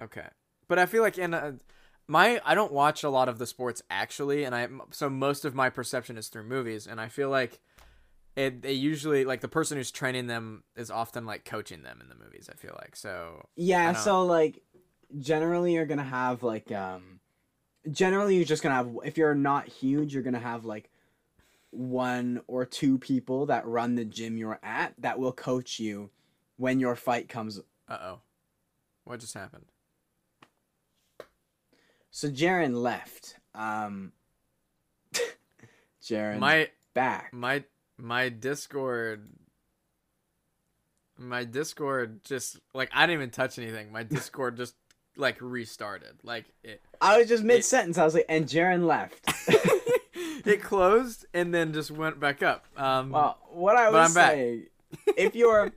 [0.00, 0.28] Okay,
[0.68, 1.56] but I feel like in a,
[2.06, 5.54] my I don't watch a lot of the sports actually, and I so most of
[5.54, 7.60] my perception is through movies, and I feel like
[8.38, 12.08] it they usually like the person who's training them is often like coaching them in
[12.08, 12.48] the movies.
[12.50, 14.62] I feel like so Yeah, so like
[15.18, 17.18] generally you're gonna have like um
[17.90, 20.88] generally you're just gonna have if you're not huge, you're gonna have like
[21.70, 26.10] one or two people that run the gym you're at that will coach you
[26.56, 27.58] when your fight comes.
[27.88, 28.20] uh oh,
[29.02, 29.66] what just happened?
[32.12, 33.36] So Jaron left.
[33.52, 34.12] Um
[36.02, 37.32] Jaron's My back.
[37.32, 37.64] my
[37.98, 39.28] my Discord
[41.18, 43.90] my Discord just like I didn't even touch anything.
[43.92, 44.74] My Discord just
[45.16, 46.14] like restarted.
[46.22, 47.98] Like it I was just mid sentence.
[47.98, 49.20] I was like, and Jaron left.
[50.46, 52.66] it closed and then just went back up.
[52.76, 54.66] Um Well, what I was saying,
[55.16, 55.72] if you're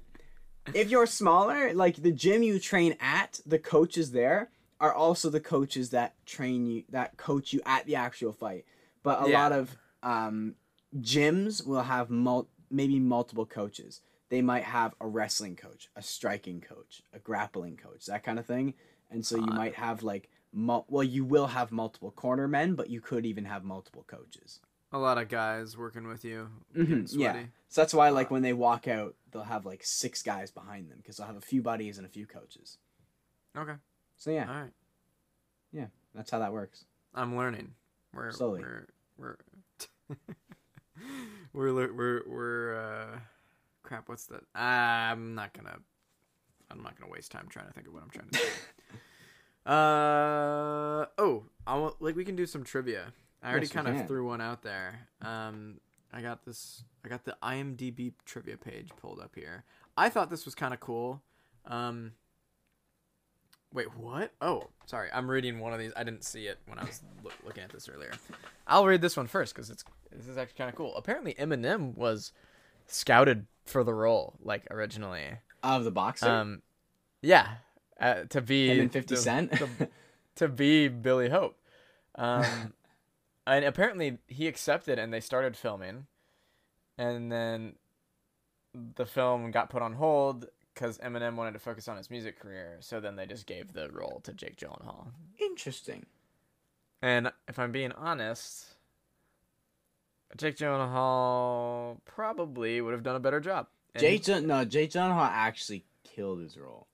[0.73, 5.39] if you're smaller, like the gym you train at, the coaches there are also the
[5.39, 8.65] coaches that train you that coach you at the actual fight.
[9.03, 9.41] But a Yeah.
[9.41, 10.55] lot of um,
[10.99, 14.01] gyms will have mul- maybe multiple coaches.
[14.29, 18.45] They might have a wrestling coach, a striking coach, a grappling coach, that kind of
[18.45, 18.73] thing.
[19.09, 22.75] And so you Uh, might have like mul- well, you will have multiple corner men,
[22.75, 24.59] but you could even have multiple coaches.
[24.93, 26.49] a lot of guys working with you.
[26.75, 27.45] Mhm, getting yeah.
[27.69, 30.97] So that's why, like, when they walk out, they'll have like six guys behind them
[30.97, 32.77] because they'll have a few buddies and a few coaches.
[33.55, 33.75] Okay.
[34.17, 34.73] So yeah, All right.
[35.71, 36.83] Yeah, that's how that works.
[37.13, 37.73] I'm learning.
[38.13, 38.59] We're Slowly.
[38.61, 39.37] we're we're
[41.53, 43.19] we're we're we're uh
[43.83, 44.09] crap.
[44.09, 44.41] What's that?
[44.55, 45.77] I'm not gonna.
[46.69, 48.45] I'm not gonna waste time trying to think of what I'm trying to say.
[49.65, 53.13] uh oh, I want like we can do some trivia.
[53.43, 55.07] I already Yes, kind of threw one out there.
[55.21, 55.79] Um,
[56.13, 56.83] I got this.
[57.03, 59.63] I got the IMDb trivia page pulled up here.
[59.97, 61.21] I thought this was kind of cool.
[61.65, 62.13] Um,
[63.73, 64.31] wait, what?
[64.41, 65.09] Oh, sorry.
[65.13, 65.91] I'm reading one of these.
[65.95, 68.11] I didn't see it when I was loo- looking at this earlier.
[68.67, 70.95] I'll read this one first because it's this is actually kind of cool.
[70.95, 72.31] Apparently, Eminem was
[72.87, 75.25] scouted for the role, like originally.
[75.63, 76.27] Of the boxer.
[76.29, 76.61] Um,
[77.21, 77.47] yeah,
[77.99, 79.51] uh, to be and 50 the- Cent?
[79.53, 79.67] to,
[80.35, 81.57] to be Billy Hope.
[82.15, 82.73] Um,
[83.47, 86.07] and apparently he accepted, and they started filming,
[86.97, 87.75] and then
[88.95, 92.77] the film got put on hold because Eminem wanted to focus on his music career.
[92.79, 95.07] So then they just gave the role to Jake Gyllenhaal.
[95.39, 96.05] Interesting.
[97.01, 98.75] And if I'm being honest,
[100.37, 103.67] Jake Gyllenhaal probably would have done a better job.
[103.93, 106.87] And Jake no, Jake Gyllenhaal actually killed his role.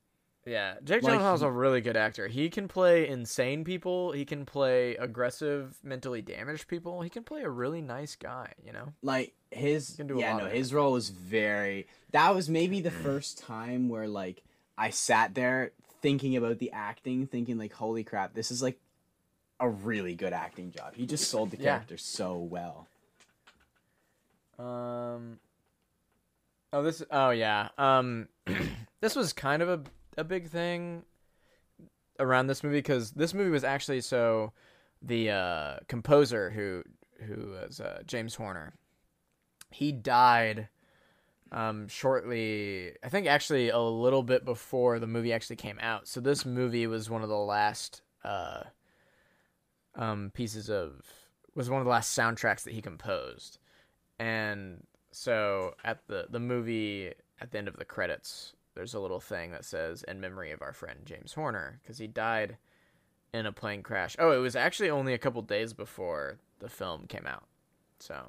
[0.48, 2.26] Yeah, Jake Like, Gyllenhaal's a really good actor.
[2.26, 4.12] He can play insane people.
[4.12, 7.02] He can play aggressive, mentally damaged people.
[7.02, 8.54] He can play a really nice guy.
[8.64, 8.92] You know.
[9.02, 13.38] Like his do yeah, no, of his role was very that was maybe the first
[13.38, 14.42] time where like
[14.76, 18.78] I sat there thinking about the acting, thinking like, holy crap, this is like
[19.60, 20.94] a really good acting job.
[20.94, 21.74] He just sold the Yeah.
[21.74, 22.86] character so well.
[24.58, 25.38] Um.
[26.72, 27.02] Oh, this.
[27.10, 27.68] Oh, yeah.
[27.78, 28.28] Um,
[29.00, 29.80] this was kind of a
[30.18, 31.04] a big thing
[32.20, 34.52] around this movie because this movie was actually so
[35.00, 36.82] the uh, composer who
[37.24, 38.74] who was uh, James Horner.
[39.70, 40.68] He died
[41.52, 42.92] um, shortly.
[43.02, 46.06] I think actually a little bit before the movie actually came out.
[46.08, 48.64] So this movie was one of the last uh,
[49.94, 51.02] um, pieces of
[51.54, 53.58] was one of the last soundtracks that he composed
[54.18, 59.18] and so at the the movie at the end of the credits there's a little
[59.18, 62.56] thing that says in memory of our friend james horner because he died
[63.34, 64.14] in a plane crash.
[64.20, 67.44] Oh it was actually only a couple days before the film came out
[67.98, 68.28] so.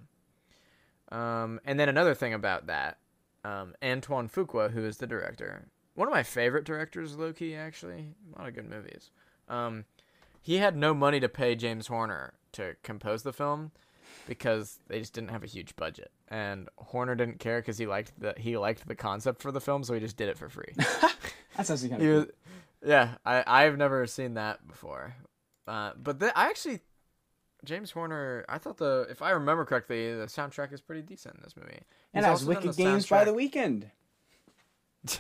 [1.15, 2.97] Um, and then another thing about that
[3.45, 8.39] um, antoine fuqua who is the director one of my favorite directors low-key actually a
[8.39, 9.11] lot of good movies
[9.49, 9.85] um,
[10.41, 13.71] he had no money to pay james horner to compose the film
[14.27, 18.13] because they just didn't have a huge budget, and Horner didn't care because he liked
[18.19, 20.73] the he liked the concept for the film, so he just did it for free.
[21.57, 22.27] That's actually kind of was-
[22.85, 25.15] yeah, I I've never seen that before,
[25.67, 26.79] uh, but the, I actually
[27.65, 28.45] James Horner.
[28.47, 31.79] I thought the if I remember correctly, the soundtrack is pretty decent in this movie.
[32.13, 33.91] And He's that was Wicked Games by the Weeknd.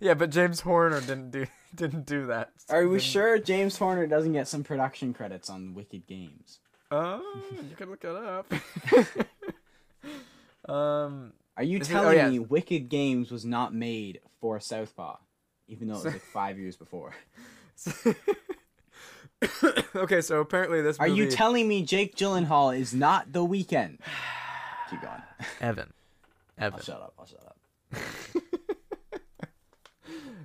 [0.00, 2.52] yeah, but James Horner didn't do didn't do that.
[2.70, 6.60] Are we Didn't- sure James Horner doesn't get some production credits on Wicked Games?
[6.94, 8.52] Oh, you can look it up.
[10.68, 11.32] um.
[11.56, 12.28] Are you Is it- oh, telling yeah.
[12.30, 15.16] me Wicked Games was not made for Southpaw,
[15.68, 17.14] even though it was like five years before?
[19.94, 23.98] okay, so apparently this Are you telling me Jake Gyllenhaal is not the Weeknd?
[24.90, 25.22] Keep going.
[25.60, 25.92] Evan.
[26.58, 26.78] Evan.
[26.78, 27.14] I'll shut up.
[27.18, 27.56] I'll shut up.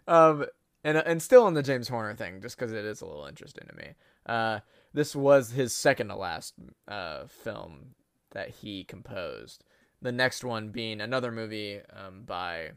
[0.10, 0.46] Um,
[0.84, 3.68] and and still on the James Horner thing, just because it is a little interesting
[3.70, 3.90] to me.
[4.26, 4.60] Uh,
[4.94, 6.54] this was his second to last
[6.88, 7.96] uh film
[8.32, 9.64] that he composed.
[10.02, 12.72] The next one being another movie um by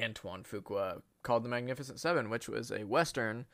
[0.00, 3.46] Antoine Fuqua called The Magnificent Seven, which was a western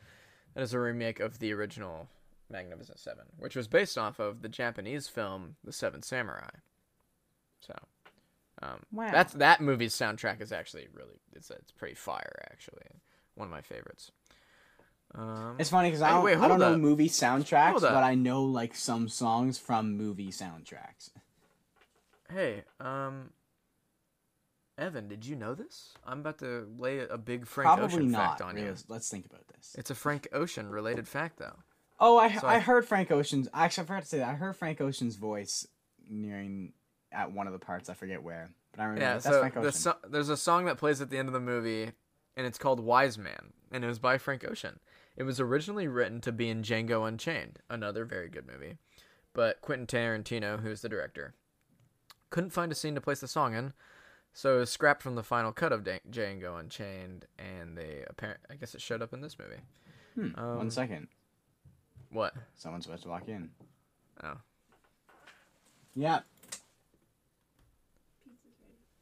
[0.53, 2.07] that is a remake of the original
[2.49, 6.49] Magnificent Seven, which was based off of the Japanese film The Seven Samurai.
[7.59, 7.73] So.
[8.61, 9.11] Um, Wow.
[9.11, 12.87] That's that movie's soundtrack is actually really it's it's pretty fire actually
[13.35, 14.11] one of my favorites.
[15.15, 18.43] Um, It's funny because I don't, wait, I don't know movie soundtracks, but I know
[18.43, 21.09] like some songs from movie soundtracks.
[22.29, 23.31] hey, um,
[24.77, 25.93] Evan, did you know this?
[26.05, 28.29] I'm about to lay a big Frank Probably Ocean not.
[28.37, 28.67] fact on really.
[28.67, 28.75] you.
[28.87, 29.75] Let's think about this.
[29.77, 31.55] It's a Frank Ocean related fact though.
[31.99, 33.47] Oh, I So I I- heard Frank Ocean's.
[33.53, 35.65] Actually, I forgot to say that I heard Frank Ocean's voice
[36.07, 36.73] nearing
[37.11, 37.89] at one of the parts.
[37.89, 40.65] I forget where, but I remember Yeah, that's so Frank the so- there's a song
[40.65, 41.91] that plays at the end of the movie,
[42.37, 44.79] and it's called "Wise Man," and it was by Frank Ocean.
[45.17, 48.77] It was originally written to be in Django Unchained, another very good movie,
[49.33, 51.33] but Quentin Tarantino, who's the director,
[52.29, 53.73] couldn't find a scene to place the song in,
[54.31, 58.55] so it was scrapped from the final cut of Django Unchained, and they apparent I
[58.55, 59.61] guess it showed up in this movie.
[60.13, 61.07] Hmm, um, one second.
[62.11, 62.33] What?
[62.55, 63.49] Someone's supposed to walk in.
[64.23, 64.37] Oh,
[65.95, 66.19] Yeah.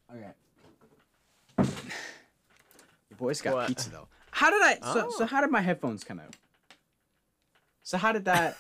[0.09, 0.31] Okay.
[3.19, 3.67] Your boy's got What?
[3.69, 4.07] pizza though.
[4.31, 4.73] How did I?
[4.93, 5.15] So, Oh.
[5.17, 6.35] so how did my headphones come out?
[7.83, 8.57] So how did that?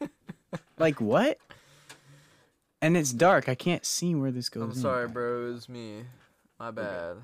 [0.78, 1.38] like what?
[2.80, 3.48] And it's dark.
[3.48, 4.62] I can't see where this goes.
[4.62, 4.76] I'm in.
[4.76, 5.48] sorry, bro.
[5.48, 6.04] It was me.
[6.60, 7.16] My bad.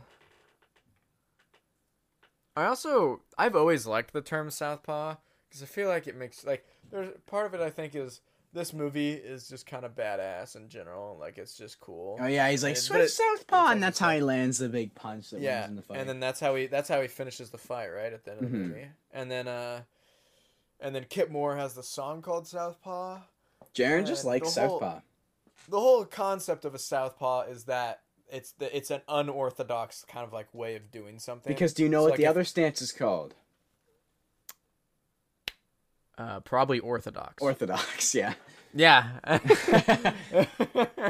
[2.57, 5.17] I also I've always liked the term southpaw
[5.49, 8.21] because I feel like it makes like there's part of it I think is
[8.55, 11.17] this movie is just kind of badass in general.
[11.21, 12.17] Like it's just cool.
[12.21, 15.41] Oh yeah, he's like switch southpaw, and that's how he lands the big punch that
[15.41, 15.99] yeah, wins the fight.
[15.99, 18.43] and then that's how he that's how he finishes the fight right at the end
[18.45, 18.69] of the Mhm.
[18.69, 18.87] movie.
[19.13, 19.83] And then uh,
[20.81, 23.19] and then Kip Moore has the song called Southpaw.
[23.75, 25.01] Jaron just likes the whole- southpaw.
[25.69, 30.33] the whole concept of a southpaw is that it's the it's an unorthodox kind of
[30.33, 31.53] like way of doing something.
[31.53, 33.35] Because do you know So, what like, the if- other stance is called?
[36.19, 37.43] Uh, probably orthodox.
[37.43, 38.35] Orthodox, yeah.
[38.75, 39.09] yeah.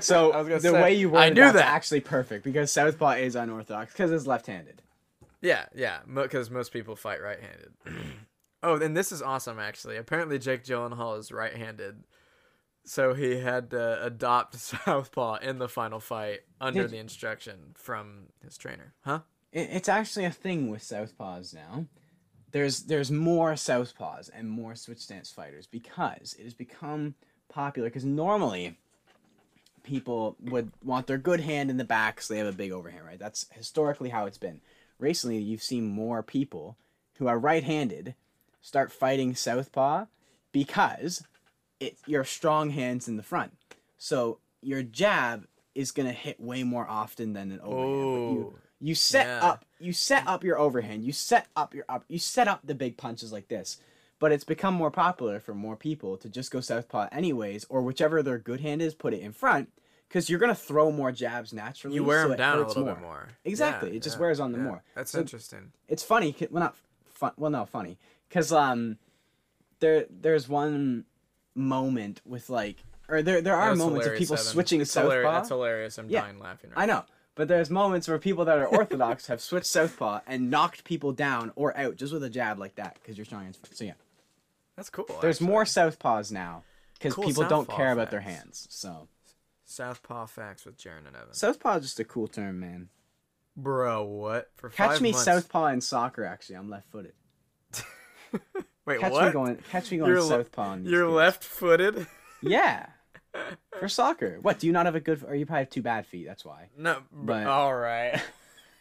[0.01, 1.67] So I was gonna the say, way you I worded knew that's that.
[1.67, 4.83] actually perfect because southpaw is unorthodox because it's left-handed.
[5.41, 7.73] Yeah, yeah, because most people fight right-handed.
[8.63, 9.97] oh, and this is awesome actually.
[9.97, 12.03] Apparently, Jake Gyllenhaal is right-handed,
[12.85, 18.27] so he had to adopt southpaw in the final fight under Did- the instruction from
[18.43, 18.95] his trainer.
[19.05, 19.21] Huh?
[19.53, 21.87] It's actually a thing with southpaws now.
[22.55, 27.17] There's there's more southpaws and more switch stance fighters because it has become
[27.49, 27.89] popular.
[27.89, 28.79] Because normally,
[29.83, 33.05] people would want their good hand in the back so they have a big overhand,
[33.05, 33.19] right?
[33.19, 34.61] That's historically how it's been.
[35.01, 36.77] Recently, you've seen more people
[37.19, 38.15] who are right-handed
[38.63, 40.07] start fighting southpaw
[40.53, 41.25] because
[41.81, 43.57] it your strong hands in the front.
[43.99, 48.13] So your jab is gonna hit way more often than an overhand.
[48.13, 49.41] but you, Oh, you set Yeah.
[49.51, 52.75] up you set up your overhand, you set up your up you set up the
[52.75, 53.79] big punches like this.
[54.19, 58.23] But it's become more popular for more people to just go southpaw anyways, or whichever
[58.23, 59.71] their good hand is, put it in front,
[60.09, 61.97] because you're gonna throw more jabs naturally.
[61.97, 63.29] you wear so them it down a little bit more.
[63.45, 64.83] Exactly, Yeah, it just yeah, wears on them more.
[64.95, 65.73] That's So- interesting.
[65.89, 68.99] It's funny, well not fun, well no funny, because um,
[69.81, 71.05] there there's one
[71.55, 72.77] moment with like,
[73.09, 74.47] or there there are That's moments of people Evan.
[74.47, 75.11] switching It's southpaw.
[75.11, 75.33] hilarious.
[75.35, 75.99] That's hilarious.
[75.99, 76.21] I'm Yeah.
[76.23, 79.67] dying laughing right I know, but there's moments where people that are orthodox have switched
[79.67, 83.25] southpaw and knocked people down or out just with a jab like that because you're
[83.25, 83.47] strong.
[83.49, 83.93] as- So yeah,
[84.77, 85.07] That's cool.
[85.21, 85.47] there's actually.
[85.49, 86.63] more southpaws now
[86.95, 88.67] because Cool people don't care about their hands.
[88.71, 89.09] So
[89.67, 91.33] Southpaw facts with Jaron and Evan.
[91.33, 92.89] southpaw is just a cool term, man.
[93.57, 94.51] Bro, what?
[94.57, 95.25] For Catch me months...
[95.25, 96.25] southpaw in soccer.
[96.25, 97.13] Actually, I'm left-footed.
[98.87, 99.27] Wait, Catch what?
[99.27, 99.57] me going.
[99.71, 100.73] Catch me going You're le- southpaw.
[100.75, 101.15] in these You're games.
[101.17, 102.07] left-footed.
[102.47, 102.87] Yeah.
[103.79, 104.39] For soccer.
[104.41, 104.59] What?
[104.61, 105.25] Do you not have a good?
[105.27, 106.27] Or you probably have two bad feet.
[106.27, 106.69] That's why.
[106.79, 108.21] No, But- all right.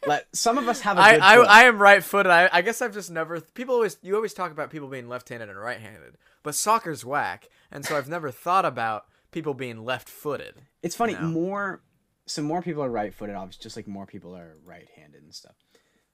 [0.05, 1.35] Like some of us have a I, good I.
[1.61, 2.29] I am right-footed.
[2.29, 3.39] I, I guess I've just never.
[3.39, 7.85] People always you always talk about people being left-handed and right-handed, but soccer's whack, and
[7.85, 10.55] so I've never thought about people being left-footed.
[10.81, 11.13] It's funny.
[11.13, 11.21] No.
[11.21, 11.81] More,
[12.25, 15.55] so more people are right-footed, obviously, just like more people are right-handed and stuff.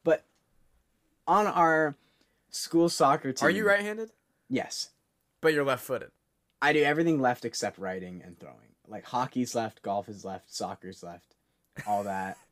[0.04, 0.24] But
[1.28, 1.96] on our
[2.52, 4.12] school soccer team, Are you right-handed?
[4.50, 4.90] Yes,
[5.42, 6.12] But you're left-footed.
[6.62, 8.56] I do everything left except writing and throwing.
[8.88, 11.36] Like hockey's left, golf is left, soccer's left,
[11.88, 12.38] all that.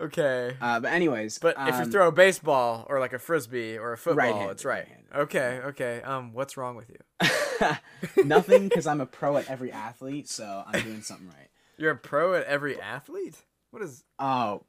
[0.00, 0.56] Okay.
[0.60, 3.92] uh, but anyways, But if you um, throw a baseball or like a frisbee or
[3.92, 4.88] a football, it's right.
[5.14, 6.02] Okay, okay.
[6.02, 8.24] Um, what's wrong with you?
[8.24, 11.48] nothing because I'm a pro at every athlete, so I'm doing something right.
[11.76, 13.36] You're a pro at every athlete.
[13.70, 14.02] What is?
[14.18, 14.62] Oh,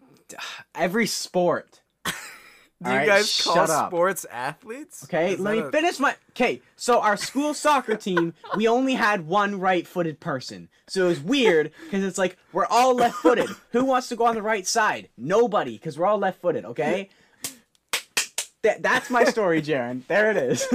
[0.76, 1.81] every sport.
[2.84, 5.04] Do you right, guys call sports athletes?
[5.04, 6.16] Okay, Is let me a- finish my.
[6.32, 11.20] Okay, so our school soccer team, we only had one right-footed person, so it was
[11.20, 13.50] weird because it's like we're all left-footed.
[13.72, 15.10] Who wants to go on the right side?
[15.16, 16.66] Nobody, because we're all left-footed.
[16.66, 17.10] Okay.
[18.64, 20.06] That, that's my story, Jaron.
[20.08, 20.62] There it is.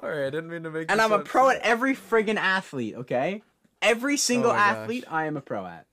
[0.00, 0.90] Sorry, I didn't mean to make.
[0.90, 2.96] and I'm a pro at every friggin' athlete.
[2.96, 3.42] Okay,
[3.80, 4.76] every single Oh my gosh.
[4.76, 5.86] athlete I am a pro at.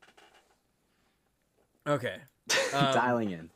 [1.88, 2.18] Okay.
[2.74, 3.50] Um, Dialing in.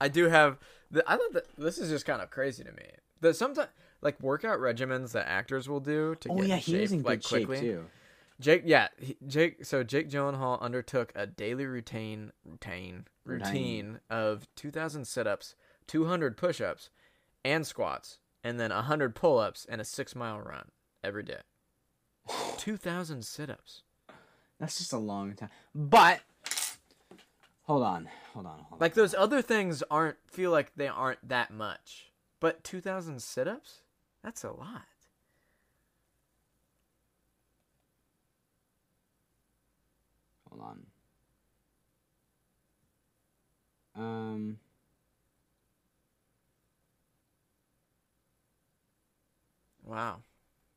[0.00, 0.58] I do have.
[0.90, 2.84] The, I thought that this is just kind of crazy to me.
[3.20, 3.68] That sometimes
[4.00, 6.92] like workout regimens that actors will do to Oh get yeah, in he shape was
[6.92, 7.84] in like good shape too.
[8.40, 9.64] Jake, yeah, he, Jake.
[9.64, 14.00] So Jake Gyllenhaal undertook a daily routine, routine, routine Routine.
[14.10, 15.54] of 2,000 sit-ups,
[15.86, 16.90] 200 push-ups,
[17.44, 20.70] and squats, and then 100 pull-ups and a six-mile run
[21.02, 21.40] every day.
[22.58, 23.82] 2,000 sit-ups.
[24.58, 25.50] That's just a long time.
[25.74, 26.20] But
[27.64, 28.78] hold on, hold on, hold on.
[28.78, 33.80] Like those other things aren't feel like they aren't that much, but 2,000 sit-ups?
[34.22, 34.86] That's a lot.
[40.54, 40.62] hold
[43.96, 44.02] on.
[44.02, 44.58] Um.
[49.84, 50.22] Wow,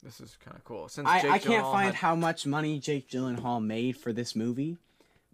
[0.03, 0.89] this is kind of cool.
[0.89, 4.78] Since I, I can't find had- how much money Jake Gyllenhaal made for this movie,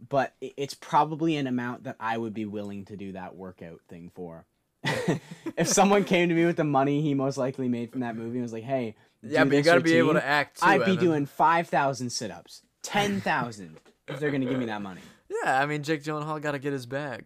[0.09, 4.11] but it's probably an amount that I would be willing to do that workout thing
[4.13, 4.45] for.
[5.57, 8.37] if someone came to me with the money he most likely made from that movie
[8.37, 10.59] and was like, "Hey, Yeah, but you got to be able to act.
[10.59, 11.03] Too, I'd be Evan.
[11.05, 13.79] doing five thousand sit-ups, ten thousand,
[14.09, 15.01] if they're gonna give me that money.
[15.29, 17.25] Yeah, I mean Jake Gyllenhaal got to get his bag.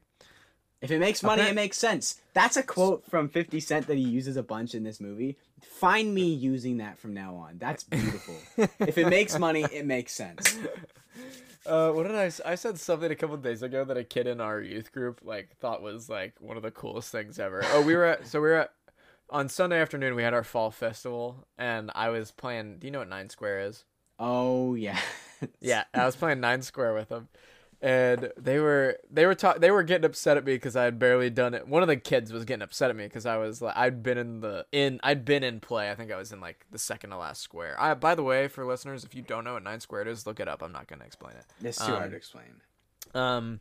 [0.80, 1.51] If it makes money, Okay.
[1.51, 2.21] it makes sense.
[2.34, 5.36] That's a quote from 50 Cent that he uses a bunch in this movie.
[5.63, 7.57] Find me using that from now on.
[7.57, 8.36] That's beautiful.
[8.80, 10.55] if it makes money, it makes sense.
[11.68, 12.32] Uh, what did I?
[12.45, 15.55] I said something a couple days ago that a kid in our youth group like
[15.57, 17.61] thought was like one of the coolest things ever.
[17.65, 18.74] Oh, we were at so we were at
[19.30, 20.15] on Sunday afternoon.
[20.15, 22.80] We had our fall festival, and I was playing.
[22.80, 23.84] Do you know what Nine Square is?
[24.18, 24.99] Oh yeah.
[25.61, 27.28] Yeah, I was playing Nine Square with them,
[27.82, 30.97] and they were they were ta- they were getting upset at me because I had
[30.97, 31.67] barely done it.
[31.67, 34.17] One of the kids was getting upset at me because I was like I'd been
[34.17, 35.91] in the in I'd been in play.
[35.91, 37.75] I think I was in like the second to last square.
[37.80, 40.39] I by the way, for listeners, if you don't know what Nine Square is, look
[40.39, 40.61] it up.
[40.63, 41.45] I'm not gonna explain it.
[41.65, 42.61] It's too Um, hard to explain.
[43.13, 43.59] Um,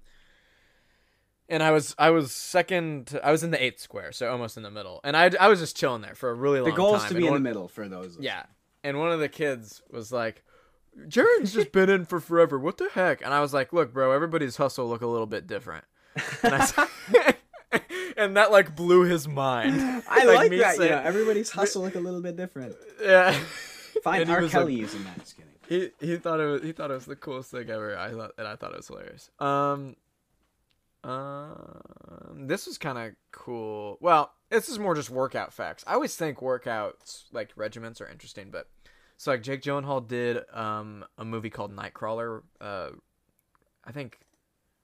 [1.49, 3.21] and I was I was second.
[3.23, 5.01] I was in the eighth square, so almost in the middle.
[5.05, 6.77] And I I was just chilling there for a really long The time.
[6.77, 8.17] goal is to and be in one- the middle for those.
[8.19, 8.45] Yeah,
[8.83, 10.43] and one of the kids was like,
[11.09, 12.59] "Jaron's just been in for forever.
[12.59, 15.47] What the heck?" And I was like, "Look, bro, everybody's hustle look a little bit
[15.47, 15.85] different."
[16.43, 17.35] And, I
[18.17, 20.03] and that like blew his mind.
[20.09, 20.77] I like, me that.
[20.77, 22.75] saying- yeah, everybody's hustle look a little bit different.
[23.03, 23.39] Yeah.
[24.03, 24.49] Find And R.
[24.49, 25.19] Kelly like- using that.
[25.19, 25.91] Just kidding.
[26.01, 27.99] he he thought it was he thought it was the coolest thing ever.
[27.99, 29.31] I thought and I thought it was hilarious.
[29.39, 29.97] Um,
[31.05, 33.99] um, this was kind of cool.
[34.01, 35.85] Well, this is more just workout facts.
[35.87, 38.69] I always think workouts like regiments are interesting, but
[39.17, 42.43] so like Jake Gyllenhaal did um a movie called Nightcrawler.
[42.61, 42.91] Uh,
[43.85, 44.19] I think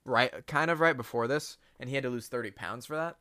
[0.05, 3.17] right kind of right before this, and he had to lose thirty pounds for that.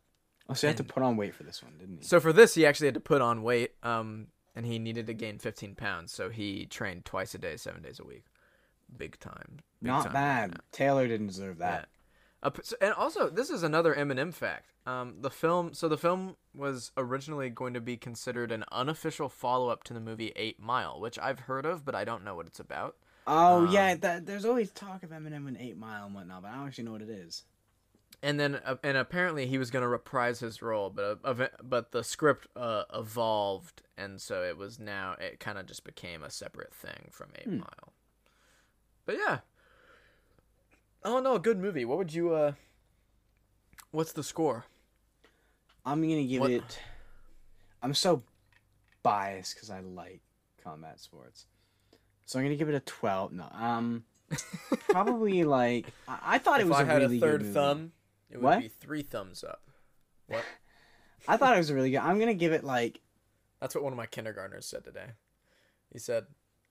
[0.49, 2.03] Oh, so you had to put on weight for this one, didn't he?
[2.03, 5.13] So for this, he actually had to put on weight, um, and he needed to
[5.13, 6.11] gain 15 pounds.
[6.11, 8.25] So he trained twice a day, seven days a week.
[8.97, 9.59] Big time.
[9.81, 10.51] Big Not time bad.
[10.55, 10.61] out.
[10.71, 11.83] Taylor didn't deserve that.
[11.83, 11.87] So-
[12.43, 14.73] and also, this is another Eminem fact.
[14.85, 19.83] Um, the film, so the film was originally going to be considered an unofficial follow-up
[19.85, 22.59] to the movie Eight Mile, which I've heard of, but I don't know what it's
[22.59, 22.95] about.
[23.27, 26.49] Oh Um, yeah, that, there's always talk of Eminem and Eight Mile and whatnot, but
[26.51, 27.43] I don't actually know what it is.
[28.23, 31.91] and then uh, and apparently he was going to reprise his role but uh, but
[31.91, 36.29] the script uh, evolved and so it was now it kind of just became a
[36.29, 37.57] separate thing from 8 Hmm.
[37.59, 37.93] mile
[39.05, 39.39] but yeah
[41.03, 42.51] oh no a good movie what would you uh
[43.91, 44.65] what's the score
[45.83, 46.79] I'm gonna give What- it.
[47.81, 48.21] I'm so
[49.01, 50.21] biased because I like
[50.63, 51.47] combat sports,
[52.27, 53.31] so I'm gonna give it a 12.
[53.33, 54.03] No, um,
[54.89, 57.53] probably like I, I thought it was i a had really a third good movie.
[57.55, 57.91] thumb
[58.29, 58.59] it would What?
[58.59, 59.63] be three thumbs up
[60.27, 60.43] what
[61.27, 62.01] I thought it was a really good.
[62.01, 63.01] I'm gonna give it like
[63.59, 65.07] That's what one of my kindergartners said today.
[65.91, 66.27] He said,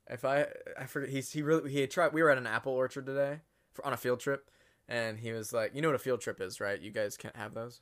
[0.08, 0.46] "If I,
[0.78, 2.12] I forget, he he really he had tried.
[2.12, 3.40] We were at an apple orchard today
[3.72, 4.48] for on a field trip,
[4.88, 6.80] and he was like, you know what a field trip is, right?
[6.80, 7.80] You guys can't have those.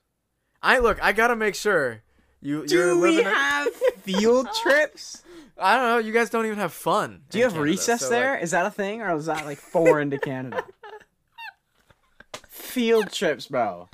[0.63, 2.03] I look, I gotta make sure
[2.41, 3.27] you you're Do we living.
[3.27, 3.69] in- have
[4.03, 5.23] field trips?
[5.61, 5.99] I don't know.
[5.99, 7.23] You guys don't even have fun.
[7.31, 8.35] Do you have Canada, recess so, there?
[8.35, 10.65] like- Is that a thing, or is that like foreign to Canada?
[12.49, 13.89] Field trips, bro.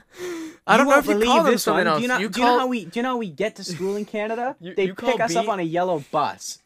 [0.67, 1.99] I don't You know if you believe call them this something else.
[1.99, 3.31] Do you, know, you do call you know how we do you know how we
[3.31, 4.57] get to school in Canada?
[4.61, 6.59] You- they you pick call us up on a yellow bus.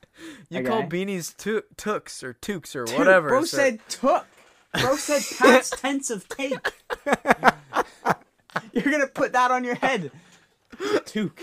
[0.48, 0.68] you okay.
[0.68, 3.28] call beanies to- tooks or toques or Dude, whatever.
[3.28, 4.26] Bro so- said took.
[4.74, 6.72] Bro said past tense of take.
[8.72, 10.10] You're gonna put that on your head.
[11.06, 11.40] Took.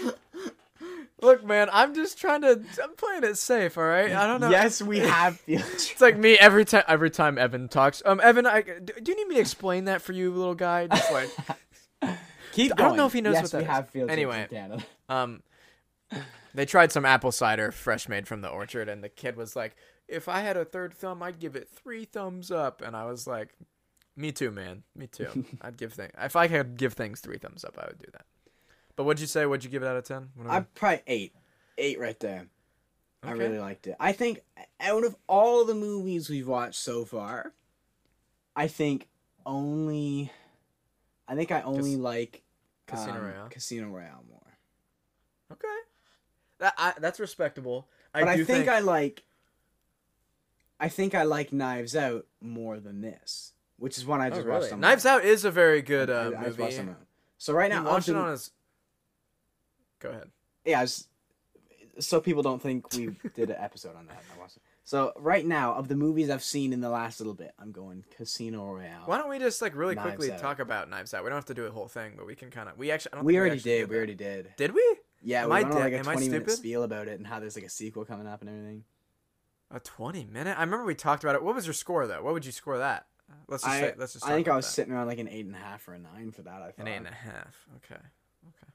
[1.21, 2.61] Look, man, I'm just trying to.
[2.83, 3.77] I'm playing it safe.
[3.77, 4.11] All right.
[4.11, 4.49] I don't know.
[4.49, 5.63] Yes, we have field.
[5.73, 6.83] It's like me every time.
[6.87, 8.03] Every time Evan talks.
[8.05, 10.87] Um, Evan, I do you need me to explain that for you, little guy?
[10.87, 11.29] Just like,
[12.51, 13.69] Keep I don't know if he knows yes, what that we is.
[13.69, 14.47] have field Anyway.
[15.09, 15.41] um,
[16.53, 19.75] they tried some apple cider fresh made from the orchard, and the kid was like,
[20.07, 23.27] "If I had a third thumb, I'd give it three thumbs up." And I was
[23.27, 23.55] like,
[24.15, 24.83] "Me too, man.
[24.95, 25.45] Me too.
[25.61, 26.11] I'd give things.
[26.17, 28.25] If I could give things three thumbs up, I would do that."
[28.95, 29.45] But what'd you say?
[29.45, 30.29] What'd you give it out of ten?
[30.47, 31.33] I'm probably eight.
[31.77, 32.47] Eight right there.
[33.23, 33.95] I really liked it.
[33.99, 34.41] I think
[34.79, 37.53] out of all the movies we've watched so far,
[38.55, 39.07] I think
[39.45, 40.31] only,
[41.27, 42.43] I think I only Cas- like
[42.87, 43.47] Casino um, Royale.
[43.49, 44.57] Casino Royale more.
[45.51, 45.67] Okay.
[46.59, 47.87] That I, that's respectable.
[48.13, 49.23] I But I, do think, I like.
[50.79, 54.45] I think I like Knives Out more than this, which is one I Oh, just
[54.45, 54.59] really?
[54.59, 54.79] watched on.
[54.81, 55.05] Knives.
[55.05, 56.61] Out is a very good I- uh, I just movie.
[56.63, 56.97] watched on my own.
[57.37, 58.51] So right now, watched of it on his.
[59.99, 60.29] Go ahead.
[60.65, 61.07] yeah, was,
[61.99, 64.21] so people don't think we did an episode on that.
[64.35, 64.61] I watched it.
[64.83, 68.03] So right now, of the movies I've seen in the last little bit, I'm going
[68.15, 69.01] Casino Royale.
[69.05, 70.39] Why don't we just like really Knives quickly Out.
[70.39, 71.23] talk about Knives Out?
[71.23, 72.77] We don't have to do a whole thing, but we can kind of.
[72.77, 73.13] We actually.
[73.13, 73.89] I don't we already actually did.
[73.89, 74.53] We already did.
[74.57, 74.95] Did we?
[75.23, 77.25] Yeah, Am we I went on like a Am 20 minute spiel about it and
[77.25, 78.83] how there's like a sequel coming up and everything.
[79.71, 80.57] A twenty minute.
[80.57, 81.43] I remember we talked about it.
[81.43, 82.21] What was your score though?
[82.23, 83.07] What would you score that?
[83.47, 83.93] Let's just I, say.
[83.97, 84.25] Let's just.
[84.25, 84.71] I think I was that.
[84.71, 86.61] sitting around like an eight and a half or a nine for that.
[86.61, 86.79] I thought.
[86.79, 87.65] An eight and a half.
[87.77, 88.01] Okay.
[88.47, 88.71] Okay.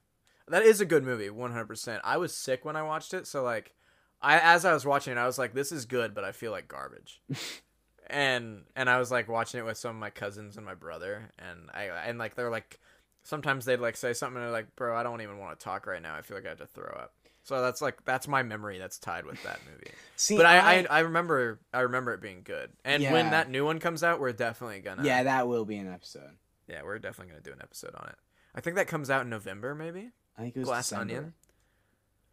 [0.49, 2.01] That is a good movie, one hundred percent.
[2.03, 3.73] I was sick when I watched it, so like,
[4.21, 6.51] I as I was watching it, I was like, "This is good," but I feel
[6.51, 7.21] like garbage.
[8.07, 11.31] and and I was like watching it with some of my cousins and my brother,
[11.39, 12.79] and I and like they're like
[13.23, 15.87] sometimes they'd like say something and they're like, bro, I don't even want to talk
[15.87, 16.15] right now.
[16.15, 17.13] I feel like I have to throw up.
[17.43, 19.91] So that's like that's my memory that's tied with that movie.
[20.15, 22.71] See, But I, I I remember I remember it being good.
[22.85, 25.91] And when that new one comes out, we're definitely gonna yeah, that will be an
[25.91, 26.37] episode.
[26.67, 28.15] yeah we're definitely gonna do an episode on it.
[28.53, 30.11] I think that comes out in November maybe.
[30.37, 31.01] I think it was Glass December.
[31.15, 31.33] Onion.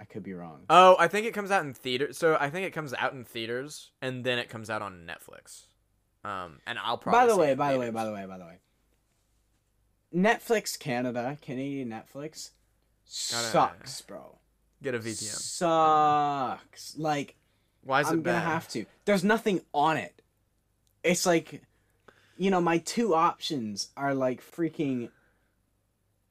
[0.01, 0.61] I could be wrong.
[0.71, 2.13] Oh, I think it comes out in theater.
[2.13, 5.65] So I think it comes out in theaters and then it comes out on Netflix.
[6.25, 7.21] Um, and I'll probably.
[7.21, 8.59] by the way, by the way, by the way, by the way.
[10.15, 12.51] Netflix Canada, Canadian Netflix,
[13.05, 14.39] sucks, bro.
[14.83, 15.25] Get a VPN.
[15.25, 16.97] Sucks.
[16.97, 17.37] Like
[17.85, 18.85] Why is I'm it gonna have to.
[19.05, 20.21] There's nothing on it.
[21.05, 21.63] It's like,
[22.37, 25.11] you know, my two options are like freaking.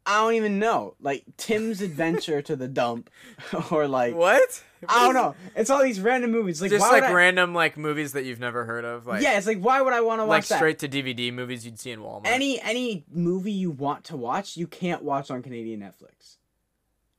[0.09, 3.09] I don't even know, like Tim's Adventure to the Dump,
[3.71, 4.63] or like What?
[4.87, 5.35] I don't know.
[5.55, 6.61] It's all these random movies.
[6.61, 9.05] Like Just like I- random like movies that you've never heard of.
[9.05, 10.57] Like yeah, it's like why would I want to like watch that?
[10.59, 12.21] straight to DVD movies you'd see in Walmart.
[12.27, 16.37] any any movie you want to watch, you can't watch on Canadian Netflix.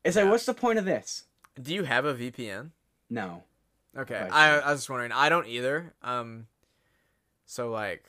[0.09, 1.25] It's like, what's the point of this?
[1.61, 2.71] Do you have a VPN?
[3.11, 3.43] No.
[3.97, 4.59] Okay, I.
[4.59, 5.13] I was just wondering.
[5.13, 5.93] I don't either.
[6.03, 6.47] Um,
[7.47, 8.05] so like,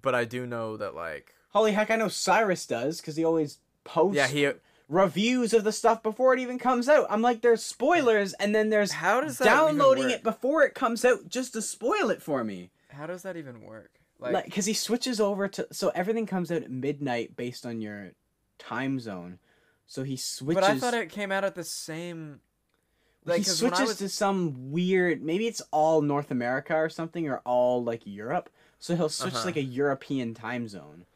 [0.00, 3.58] but I do know that like, Holy heck, I know Cyrus does because he always
[3.84, 4.50] posts yeah, he.
[4.88, 7.06] reviews of the stuff before it even comes out.
[7.08, 11.28] I'm like, there's spoilers, and then there's How does downloading it before it comes out
[11.28, 12.70] just to spoil it for me.
[12.88, 13.92] How does that even work?
[14.18, 17.80] Like, Like, because he switches over to so everything comes out at midnight based on
[17.80, 18.12] your
[18.58, 19.38] time zone.
[19.90, 20.54] So he switches.
[20.60, 22.38] but I thought it came out at the same.
[23.24, 25.20] Like, he 'cause when I switches was- to some weird.
[25.20, 28.50] Maybe it's all North America or something, or all like Europe.
[28.78, 29.46] So he'll switch Uh-huh.
[29.46, 31.06] like a European time zone,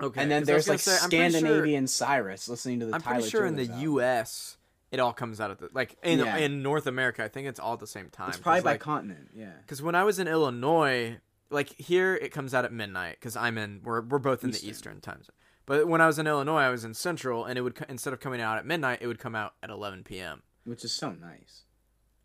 [0.00, 3.16] Okay, and then there's like say, I'm sure- Scandinavian Cyrus listening to the I'm Tyler
[3.16, 3.80] pretty sure in the album.
[3.80, 4.58] U.S.
[4.92, 6.36] it all comes out at the like in Yeah.
[6.36, 7.24] in North America.
[7.24, 8.28] I think it's all at the same time.
[8.28, 9.30] It's probably by like, continent.
[9.34, 9.50] Yeah.
[9.60, 11.18] Because when I was in Illinois,
[11.50, 14.64] like here it comes out at midnight because I'm in we're we're both in Eastern.
[14.66, 15.34] the Eastern time zone.
[15.66, 18.20] But when I was in Illinois, I was in Central, and it would instead of
[18.20, 20.42] coming out at midnight, it would come out at 11 p.m.
[20.64, 21.64] Which is so nice.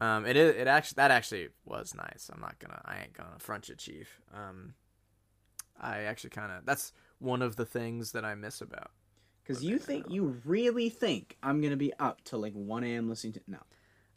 [0.01, 2.29] Um, it is it actually that actually was nice.
[2.33, 4.21] I'm not gonna I ain't gonna front you, Chief.
[4.33, 4.73] Um,
[5.79, 8.91] I actually kind of that's one of the things that I miss about.
[9.43, 13.09] Because you think you really think I'm gonna be up till like 1 a.m.
[13.09, 13.57] listening to no.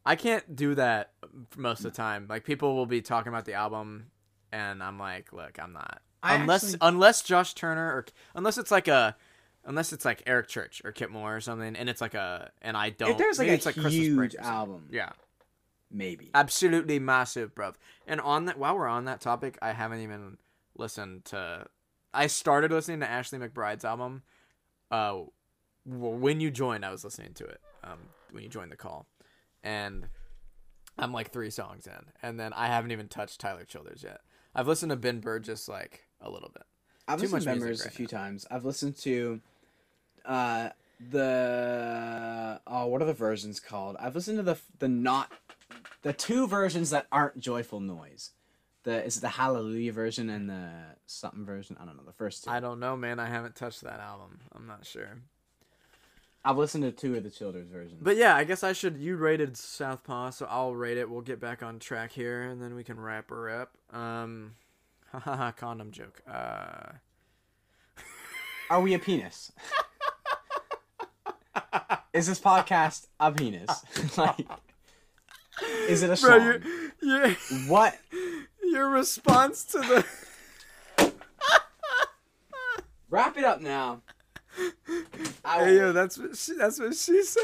[0.04, 1.12] I can't do that
[1.56, 2.26] most of the time.
[2.28, 4.06] Like people will be talking about the album,
[4.52, 6.02] and I'm like, look, I'm not.
[6.22, 9.16] I unless actually- unless Josh Turner or unless it's like a
[9.64, 12.76] unless it's like Eric Church or Kip Moore or something, and it's like a and
[12.76, 13.10] I don't.
[13.12, 15.10] if there's like a it's like huge album, Yeah,
[15.90, 16.30] maybe.
[16.34, 17.72] absolutely massive, bro.
[18.06, 20.38] And on that, while we're on that topic, I haven't even
[20.76, 21.66] listened to.
[22.14, 24.22] I started listening to Ashley McBryde's album.
[24.90, 25.22] Uh,
[25.86, 27.60] when you joined, I was listening to it.
[27.82, 27.98] Um,
[28.30, 29.06] when you joined the call,
[29.64, 30.06] and
[30.98, 34.20] I'm like three songs in, and then I haven't even touched Tyler Childers yet.
[34.54, 36.64] I've listened to Ben Burgess like a little bit.
[37.08, 38.46] I've Too listened to music Members a right few times.
[38.50, 39.40] I've listened to
[40.24, 40.70] uh
[41.10, 43.96] the oh what are the versions called?
[43.98, 45.32] I've listened to the the not
[46.02, 48.30] the two versions that aren't joyful noise.
[48.84, 50.70] The is it the Hallelujah version and the
[51.06, 51.76] something version?
[51.80, 52.02] I don't know.
[52.04, 52.50] The first two.
[52.50, 53.20] I don't know, man.
[53.20, 54.40] I haven't touched that album.
[54.54, 55.18] I'm not sure.
[56.44, 58.00] I've listened to two of the Childers versions.
[58.02, 58.96] But yeah, I guess I should.
[58.96, 61.08] You rated Southpaw, so I'll rate it.
[61.08, 63.76] We'll get back on track here, and then we can wrap her up.
[63.96, 64.54] Um,
[65.18, 66.22] haha, condom joke.
[66.26, 66.92] Uh,
[68.70, 69.52] Are we a penis?
[72.12, 73.84] is this podcast a penis?
[74.16, 74.46] like,
[75.88, 76.40] is it a bro, song?
[76.40, 76.60] your
[77.02, 77.28] your
[77.66, 77.98] What?
[78.62, 81.12] your response to the.
[83.10, 84.00] Wrap it up now.
[85.44, 87.42] I Hey yo, that's what she, that's what she said.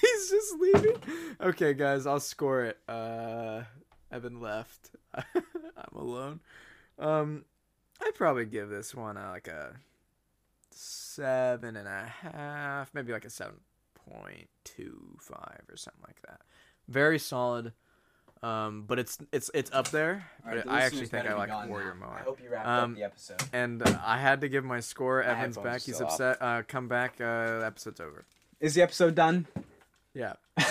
[0.00, 0.96] He's just leaving.
[1.40, 2.78] Okay, guys, I'll score it.
[2.88, 3.62] Uh,
[4.10, 4.90] Evan left.
[5.14, 6.40] I'm alone.
[6.98, 7.44] Um,
[8.02, 9.74] I'd probably give this one uh, like a
[10.70, 13.56] seven and a half, maybe like a seven
[14.10, 16.40] point two five or something like that.
[16.88, 17.72] Very solid.
[18.42, 20.26] Um, but it's it's it's up there.
[20.44, 22.18] But I actually think I like Warrior more.
[22.18, 23.42] I hope you wrapped Um, up the episode.
[23.52, 25.22] And uh, I had to give my score.
[25.22, 25.80] Evan's back.
[25.82, 26.36] He's upset.
[26.40, 27.14] Uh, come back.
[27.20, 28.24] Uh, the episode's over.
[28.60, 29.46] Is the episode done?
[30.14, 30.34] Yeah.